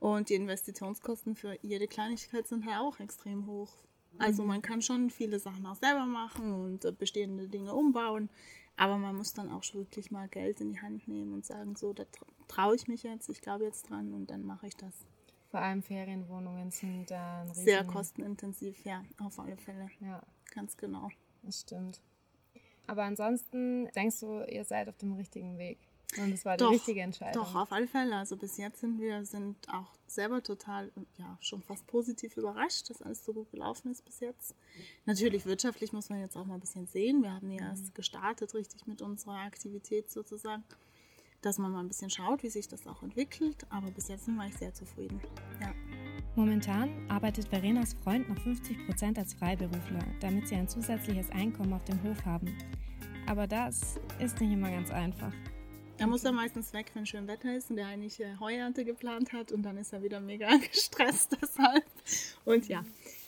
Und 0.00 0.28
die 0.28 0.34
Investitionskosten 0.34 1.36
für 1.36 1.56
jede 1.62 1.86
Kleinigkeit 1.86 2.48
sind 2.48 2.66
halt 2.66 2.78
auch 2.78 2.98
extrem 2.98 3.46
hoch. 3.46 3.70
Also 4.18 4.42
man 4.42 4.62
kann 4.62 4.82
schon 4.82 5.10
viele 5.10 5.38
Sachen 5.38 5.64
auch 5.64 5.76
selber 5.76 6.06
machen 6.06 6.52
und 6.52 6.84
äh, 6.84 6.90
bestehende 6.90 7.48
Dinge 7.48 7.72
umbauen. 7.72 8.28
Aber 8.78 8.96
man 8.96 9.16
muss 9.16 9.34
dann 9.34 9.50
auch 9.50 9.64
schon 9.64 9.80
wirklich 9.80 10.10
mal 10.12 10.28
Geld 10.28 10.60
in 10.60 10.70
die 10.70 10.80
Hand 10.80 11.08
nehmen 11.08 11.34
und 11.34 11.44
sagen, 11.44 11.74
so, 11.74 11.92
da 11.92 12.04
traue 12.46 12.76
ich 12.76 12.86
mich 12.86 13.02
jetzt, 13.02 13.28
ich 13.28 13.40
glaube 13.40 13.64
jetzt 13.64 13.90
dran 13.90 14.14
und 14.14 14.30
dann 14.30 14.46
mache 14.46 14.68
ich 14.68 14.76
das. 14.76 14.94
Vor 15.50 15.60
allem 15.60 15.82
Ferienwohnungen 15.82 16.70
sind 16.70 17.10
da 17.10 17.42
ein 17.42 17.48
riesen... 17.48 17.64
Sehr 17.64 17.84
kostenintensiv, 17.84 18.84
ja, 18.84 19.02
auf 19.18 19.38
alle 19.40 19.56
Fälle. 19.56 19.88
Ja, 20.00 20.22
Ganz 20.54 20.76
genau. 20.76 21.10
das 21.42 21.60
stimmt. 21.60 22.00
Aber 22.86 23.02
ansonsten 23.02 23.88
denkst 23.96 24.20
du, 24.20 24.44
ihr 24.44 24.64
seid 24.64 24.88
auf 24.88 24.96
dem 24.96 25.14
richtigen 25.14 25.58
Weg. 25.58 25.78
Und 26.16 26.32
das 26.32 26.44
war 26.44 26.56
die 26.56 26.64
Doch, 26.64 26.72
richtige 26.72 27.02
Entscheidung. 27.02 27.44
Doch, 27.44 27.54
auf 27.54 27.70
alle 27.70 27.86
Fälle. 27.86 28.16
Also 28.16 28.36
bis 28.36 28.56
jetzt 28.56 28.80
sind 28.80 28.98
wir 28.98 29.24
sind 29.26 29.56
auch 29.68 29.92
selber 30.06 30.42
total, 30.42 30.90
ja, 31.18 31.36
schon 31.40 31.62
fast 31.62 31.86
positiv 31.86 32.36
überrascht, 32.38 32.88
dass 32.88 33.02
alles 33.02 33.24
so 33.24 33.34
gut 33.34 33.50
gelaufen 33.50 33.90
ist 33.90 34.04
bis 34.04 34.20
jetzt. 34.20 34.54
Natürlich 35.04 35.44
wirtschaftlich 35.44 35.92
muss 35.92 36.08
man 36.08 36.20
jetzt 36.20 36.36
auch 36.36 36.46
mal 36.46 36.54
ein 36.54 36.60
bisschen 36.60 36.86
sehen. 36.86 37.22
Wir 37.22 37.34
haben 37.34 37.50
ja 37.50 37.68
erst 37.68 37.94
gestartet 37.94 38.54
richtig 38.54 38.86
mit 38.86 39.02
unserer 39.02 39.40
Aktivität 39.40 40.10
sozusagen, 40.10 40.64
dass 41.42 41.58
man 41.58 41.72
mal 41.72 41.80
ein 41.80 41.88
bisschen 41.88 42.10
schaut, 42.10 42.42
wie 42.42 42.50
sich 42.50 42.68
das 42.68 42.86
auch 42.86 43.02
entwickelt. 43.02 43.66
Aber 43.68 43.90
bis 43.90 44.08
jetzt 44.08 44.24
sind 44.24 44.36
wir 44.36 44.46
echt 44.46 44.58
sehr 44.58 44.72
zufrieden. 44.72 45.20
Ja. 45.60 45.74
Momentan 46.36 47.10
arbeitet 47.10 47.48
Verenas 47.48 47.92
Freund 48.02 48.28
noch 48.28 48.38
50% 48.38 49.18
als 49.18 49.34
Freiberufler, 49.34 50.04
damit 50.20 50.48
sie 50.48 50.54
ein 50.54 50.68
zusätzliches 50.68 51.28
Einkommen 51.30 51.74
auf 51.74 51.84
dem 51.84 52.02
Hof 52.02 52.24
haben. 52.24 52.56
Aber 53.26 53.46
das 53.46 53.96
ist 54.20 54.40
nicht 54.40 54.52
immer 54.52 54.70
ganz 54.70 54.90
einfach. 54.90 55.32
Er 55.98 56.06
muss 56.06 56.22
ja 56.22 56.32
meistens 56.32 56.72
weg, 56.72 56.90
wenn 56.94 57.06
schön 57.06 57.26
Wetter 57.26 57.54
ist 57.56 57.70
und 57.70 57.76
der 57.76 57.86
eigentlich 57.88 58.20
äh, 58.20 58.36
Heuernte 58.38 58.84
geplant 58.84 59.32
hat 59.32 59.50
und 59.52 59.62
dann 59.62 59.76
ist 59.76 59.92
er 59.92 60.02
wieder 60.02 60.20
mega 60.20 60.48
gestresst 60.72 61.36
deshalb. 61.40 61.84
Und 62.44 62.68
ja, 62.68 62.84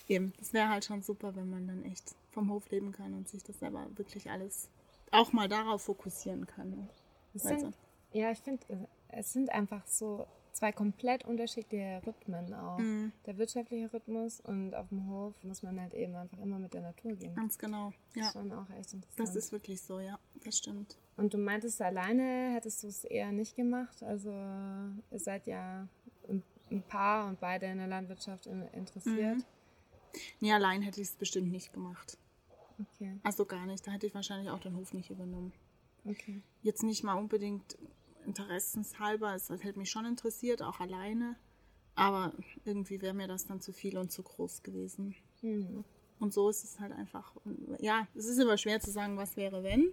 eben, 0.08 0.32
das 0.38 0.52
wäre 0.52 0.68
halt 0.68 0.84
schon 0.84 1.02
super, 1.02 1.34
wenn 1.34 1.50
man 1.50 1.66
dann 1.66 1.84
echt 1.84 2.14
vom 2.30 2.50
Hof 2.50 2.70
leben 2.70 2.92
kann 2.92 3.12
und 3.14 3.28
sich 3.28 3.42
das 3.42 3.58
selber 3.58 3.86
wirklich 3.96 4.30
alles 4.30 4.68
auch 5.10 5.32
mal 5.32 5.48
darauf 5.48 5.82
fokussieren 5.82 6.46
kann. 6.46 6.88
Sind, 7.34 7.74
ja, 8.12 8.30
ich 8.30 8.38
finde, 8.38 8.64
es 9.08 9.32
sind 9.32 9.50
einfach 9.50 9.84
so 9.86 10.26
zwei 10.52 10.72
komplett 10.72 11.24
unterschiedliche 11.24 12.02
Rhythmen 12.06 12.54
auch. 12.54 12.78
Mhm. 12.78 13.12
Der 13.26 13.38
wirtschaftliche 13.38 13.92
Rhythmus 13.92 14.40
und 14.40 14.74
auf 14.74 14.88
dem 14.88 15.08
Hof 15.08 15.34
muss 15.42 15.62
man 15.62 15.80
halt 15.80 15.94
eben 15.94 16.14
einfach 16.14 16.38
immer 16.38 16.58
mit 16.58 16.74
der 16.74 16.82
Natur 16.82 17.12
gehen. 17.16 17.34
Ganz 17.34 17.58
genau. 17.58 17.92
Das 18.14 18.16
Ja, 18.16 18.26
ist 18.26 18.32
schon 18.32 18.52
auch 18.52 18.70
echt 18.70 18.92
interessant. 18.92 19.28
das 19.28 19.36
ist 19.36 19.52
wirklich 19.52 19.80
so, 19.80 20.00
ja, 20.00 20.18
das 20.44 20.58
stimmt. 20.58 20.96
Und 21.16 21.34
du 21.34 21.38
meintest, 21.38 21.80
alleine 21.82 22.52
hättest 22.54 22.82
du 22.82 22.88
es 22.88 23.04
eher 23.04 23.30
nicht 23.32 23.56
gemacht. 23.56 24.02
Also 24.02 24.30
ihr 24.30 25.18
seid 25.18 25.46
ja 25.46 25.86
ein 26.28 26.82
Paar 26.88 27.28
und 27.28 27.40
beide 27.40 27.66
in 27.66 27.78
der 27.78 27.88
Landwirtschaft 27.88 28.46
in- 28.46 28.68
interessiert. 28.68 29.36
Mhm. 29.38 29.44
Nee, 30.40 30.52
allein 30.52 30.82
hätte 30.82 31.00
ich 31.00 31.08
es 31.08 31.14
bestimmt 31.16 31.50
nicht 31.52 31.72
gemacht. 31.72 32.16
Okay, 32.94 33.18
Also 33.22 33.44
gar 33.44 33.66
nicht. 33.66 33.86
Da 33.86 33.90
hätte 33.92 34.06
ich 34.06 34.14
wahrscheinlich 34.14 34.50
auch 34.50 34.58
den 34.60 34.76
Hof 34.76 34.92
nicht 34.92 35.10
übernommen. 35.10 35.52
okay. 36.04 36.40
Jetzt 36.62 36.82
nicht 36.82 37.02
mal 37.04 37.14
unbedingt 37.14 37.76
interessenshalber, 38.26 39.34
es 39.34 39.50
hätte 39.50 39.78
mich 39.78 39.90
schon 39.90 40.04
interessiert, 40.04 40.62
auch 40.62 40.80
alleine. 40.80 41.36
Aber 41.94 42.32
irgendwie 42.64 43.00
wäre 43.02 43.14
mir 43.14 43.26
das 43.28 43.46
dann 43.46 43.60
zu 43.60 43.72
viel 43.72 43.98
und 43.98 44.10
zu 44.12 44.22
groß 44.22 44.62
gewesen. 44.62 45.14
Mhm. 45.42 45.84
Und 46.18 46.32
so 46.32 46.48
ist 46.48 46.64
es 46.64 46.78
halt 46.80 46.92
einfach. 46.92 47.32
Ja, 47.80 48.06
es 48.14 48.26
ist 48.26 48.38
immer 48.38 48.56
schwer 48.58 48.80
zu 48.80 48.90
sagen, 48.90 49.16
was 49.16 49.36
wäre, 49.36 49.62
wenn. 49.62 49.92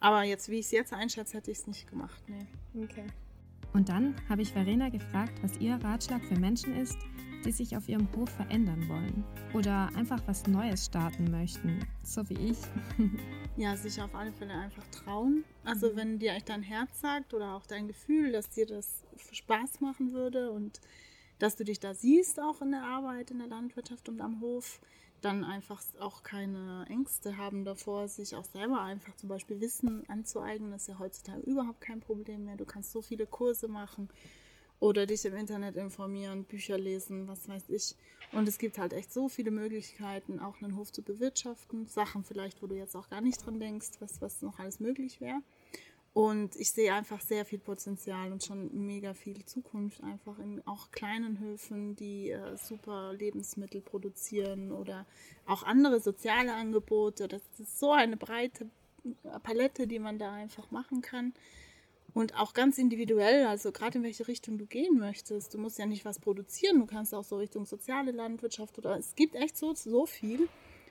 Aber 0.00 0.22
jetzt, 0.24 0.48
wie 0.48 0.58
ich 0.58 0.66
es 0.66 0.72
jetzt 0.72 0.92
einschätze, 0.92 1.36
hätte 1.36 1.50
ich 1.50 1.58
es 1.58 1.66
nicht 1.66 1.88
gemacht. 1.88 2.22
Nee. 2.28 2.84
Okay. 2.84 3.06
Und 3.72 3.88
dann 3.88 4.14
habe 4.28 4.42
ich 4.42 4.52
Verena 4.52 4.88
gefragt, 4.88 5.32
was 5.42 5.58
ihr 5.58 5.74
Ratschlag 5.76 6.24
für 6.24 6.38
Menschen 6.38 6.76
ist, 6.76 6.96
die 7.44 7.52
sich 7.52 7.76
auf 7.76 7.88
ihrem 7.88 8.08
Hof 8.16 8.30
verändern 8.30 8.88
wollen 8.88 9.24
oder 9.54 9.88
einfach 9.94 10.20
was 10.26 10.46
Neues 10.46 10.86
starten 10.86 11.30
möchten, 11.30 11.86
so 12.02 12.28
wie 12.28 12.50
ich. 12.50 12.58
Ja, 13.58 13.74
sich 13.74 14.02
auf 14.02 14.14
alle 14.14 14.32
Fälle 14.32 14.52
einfach 14.52 14.86
trauen. 14.88 15.42
Also 15.64 15.96
wenn 15.96 16.18
dir 16.18 16.32
echt 16.32 16.50
dein 16.50 16.62
Herz 16.62 17.00
sagt 17.00 17.32
oder 17.32 17.54
auch 17.54 17.64
dein 17.64 17.88
Gefühl, 17.88 18.30
dass 18.30 18.50
dir 18.50 18.66
das 18.66 19.02
Spaß 19.32 19.80
machen 19.80 20.12
würde 20.12 20.50
und 20.50 20.82
dass 21.38 21.56
du 21.56 21.64
dich 21.64 21.80
da 21.80 21.94
siehst, 21.94 22.38
auch 22.38 22.60
in 22.60 22.72
der 22.72 22.82
Arbeit, 22.82 23.30
in 23.30 23.38
der 23.38 23.48
Landwirtschaft 23.48 24.10
und 24.10 24.20
am 24.20 24.42
Hof, 24.42 24.78
dann 25.20 25.44
einfach 25.44 25.82
auch 26.00 26.22
keine 26.22 26.86
Ängste 26.88 27.36
haben 27.36 27.64
davor, 27.64 28.08
sich 28.08 28.36
auch 28.36 28.44
selber 28.44 28.80
einfach 28.82 29.14
zum 29.16 29.28
Beispiel 29.28 29.60
Wissen 29.60 30.08
anzueignen. 30.08 30.70
Das 30.70 30.82
ist 30.82 30.88
ja 30.88 30.98
heutzutage 30.98 31.40
überhaupt 31.40 31.80
kein 31.80 32.00
Problem 32.00 32.44
mehr. 32.44 32.56
Du 32.56 32.64
kannst 32.64 32.92
so 32.92 33.02
viele 33.02 33.26
Kurse 33.26 33.68
machen 33.68 34.08
oder 34.78 35.06
dich 35.06 35.24
im 35.24 35.34
Internet 35.34 35.76
informieren, 35.76 36.44
Bücher 36.44 36.78
lesen, 36.78 37.28
was 37.28 37.48
weiß 37.48 37.70
ich. 37.70 37.94
Und 38.32 38.48
es 38.48 38.58
gibt 38.58 38.78
halt 38.78 38.92
echt 38.92 39.12
so 39.12 39.28
viele 39.28 39.50
Möglichkeiten, 39.50 40.38
auch 40.40 40.60
einen 40.60 40.76
Hof 40.76 40.92
zu 40.92 41.02
bewirtschaften. 41.02 41.86
Sachen 41.86 42.24
vielleicht, 42.24 42.62
wo 42.62 42.66
du 42.66 42.74
jetzt 42.74 42.96
auch 42.96 43.08
gar 43.08 43.20
nicht 43.20 43.44
dran 43.44 43.58
denkst, 43.58 43.92
was, 44.00 44.20
was 44.20 44.42
noch 44.42 44.58
alles 44.58 44.80
möglich 44.80 45.20
wäre. 45.20 45.40
Und 46.16 46.56
ich 46.56 46.72
sehe 46.72 46.94
einfach 46.94 47.20
sehr 47.20 47.44
viel 47.44 47.58
Potenzial 47.58 48.32
und 48.32 48.42
schon 48.42 48.70
mega 48.86 49.12
viel 49.12 49.44
Zukunft 49.44 50.02
einfach 50.02 50.38
in 50.38 50.66
auch 50.66 50.90
kleinen 50.90 51.38
Höfen, 51.40 51.94
die 51.94 52.30
äh, 52.30 52.56
super 52.56 53.12
Lebensmittel 53.12 53.82
produzieren 53.82 54.72
oder 54.72 55.04
auch 55.44 55.62
andere 55.62 56.00
soziale 56.00 56.54
Angebote. 56.54 57.28
Das 57.28 57.42
ist 57.58 57.78
so 57.78 57.92
eine 57.92 58.16
breite 58.16 58.70
Palette, 59.42 59.86
die 59.86 59.98
man 59.98 60.18
da 60.18 60.32
einfach 60.32 60.70
machen 60.70 61.02
kann. 61.02 61.34
Und 62.14 62.34
auch 62.34 62.54
ganz 62.54 62.78
individuell, 62.78 63.44
also 63.44 63.70
gerade 63.70 63.98
in 63.98 64.04
welche 64.04 64.26
Richtung 64.26 64.56
du 64.56 64.64
gehen 64.64 64.98
möchtest. 64.98 65.52
Du 65.52 65.58
musst 65.58 65.78
ja 65.78 65.84
nicht 65.84 66.06
was 66.06 66.18
produzieren, 66.18 66.78
du 66.78 66.86
kannst 66.86 67.14
auch 67.14 67.24
so 67.24 67.36
Richtung 67.36 67.66
soziale 67.66 68.12
Landwirtschaft 68.12 68.78
oder 68.78 68.96
es 68.96 69.16
gibt 69.16 69.34
echt 69.34 69.58
so, 69.58 69.74
so 69.74 70.06
viel, 70.06 70.48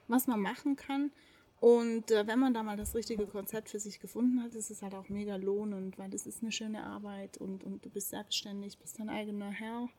was 0.07 0.27
man 0.27 0.39
machen 0.39 0.75
kann. 0.75 1.11
Und 1.59 2.11
äh, 2.11 2.27
wenn 2.27 2.39
man 2.39 2.53
da 2.53 2.63
mal 2.63 2.77
das 2.77 2.93
richtige 2.95 3.25
Konzept 3.25 3.69
für 3.69 3.79
sich 3.79 3.99
gefunden 3.99 4.43
hat, 4.43 4.53
ist 4.55 4.69
es 4.69 4.81
halt 4.81 4.93
auch 4.93 5.09
mega 5.09 5.35
lohnend, 5.37 5.97
weil 5.97 6.09
das 6.09 6.27
ist 6.27 6.41
eine 6.43 6.51
schöne 6.51 6.83
Arbeit 6.83 7.37
und, 7.37 7.63
und 7.63 7.83
du 7.85 7.89
bist 7.89 8.09
selbstständig, 8.09 8.77
bist 8.77 8.99
dein 8.99 9.09
eigener 9.09 9.49
Herr. 9.51 9.89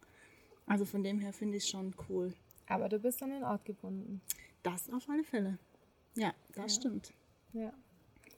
Also 0.66 0.84
von 0.84 1.02
dem 1.02 1.18
her 1.20 1.32
finde 1.32 1.56
ich 1.56 1.64
es 1.64 1.70
schon 1.70 1.94
cool. 2.08 2.34
Aber 2.68 2.88
du 2.88 2.98
bist 2.98 3.22
an 3.22 3.30
den 3.30 3.42
Ort 3.44 3.64
gebunden. 3.64 4.20
Das 4.62 4.90
auf 4.90 5.08
alle 5.08 5.24
Fälle. 5.24 5.58
Ja, 6.14 6.34
das 6.54 6.74
Ja. 6.76 6.80
stimmt. 6.80 7.12
Ja. 7.52 7.72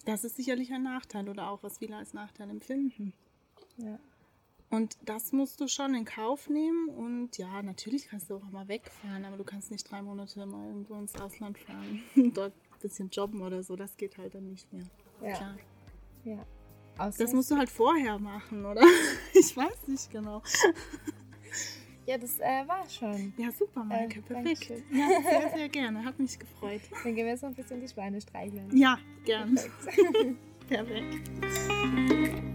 Das 0.05 0.25
ist 0.25 0.37
sicherlich 0.37 0.73
ein 0.73 0.83
Nachteil 0.85 1.29
oder 1.29 1.51
auch 1.51 1.63
was 1.63 1.79
viele 1.79 1.97
als 1.97 2.15
Nachteil 2.15 2.49
empfinden. 2.51 3.13
Ja. 3.79 3.99
Und 4.71 4.99
das 5.03 5.33
musst 5.33 5.61
du 5.61 5.69
schon 5.69 5.95
in 5.95 6.05
Kauf 6.05 6.49
nehmen. 6.49 6.89
Und 6.91 7.37
ja, 7.39 7.63
natürlich 7.63 8.09
kannst 8.09 8.31
du 8.31 8.37
auch 8.37 8.51
mal 8.51 8.69
wegfahren, 8.69 9.25
aber 9.25 9.37
du 9.39 9.45
kannst 9.45 9.71
nicht 9.71 9.91
drei 9.91 10.03
Monate 10.03 10.45
mal 10.47 10.67
irgendwo 10.69 10.95
ins 10.97 11.15
Ausland 11.17 11.59
fahren. 11.59 12.03
Dort 12.35 12.53
bisschen 12.79 13.11
jobben 13.11 13.43
oder 13.43 13.62
so. 13.62 13.77
Das 13.77 13.97
geht 13.97 14.19
halt 14.19 14.35
dann 14.35 14.49
nicht 14.49 14.73
mehr. 14.73 14.85
Ja. 15.23 15.37
Klar. 15.37 15.57
ja. 16.25 16.47
Außer 16.99 17.25
Das 17.25 17.33
musst 17.33 17.51
du 17.51 17.57
halt 17.57 17.71
vorher 17.71 18.19
machen, 18.19 18.64
oder? 18.64 18.83
Ich 19.35 19.57
weiß 19.57 19.87
nicht 19.87 20.11
genau. 20.11 20.43
ja, 22.07 22.19
das 22.19 22.41
äh, 22.41 22.67
war 22.67 22.88
schon. 22.88 23.33
Ja, 23.37 23.53
super, 23.53 23.85
Maike. 23.85 24.19
Äh, 24.19 24.23
Perfekt. 24.23 24.83
Ja, 24.91 25.09
sehr, 25.23 25.51
sehr 25.57 25.69
gerne. 25.69 26.05
Hat 26.05 26.19
mich 26.19 26.38
gefreut. 26.38 26.81
Dann 27.05 27.14
gehen 27.14 27.25
wir 27.25 27.33
jetzt 27.33 27.43
noch 27.43 27.51
ein 27.51 27.55
bisschen 27.55 27.81
die 27.81 27.88
Schweine 27.88 28.21
streicheln. 28.21 28.77
Ja, 28.77 28.99
gern. 29.25 29.55
Perfekt. 29.55 30.37
Perfekt. 30.69 32.48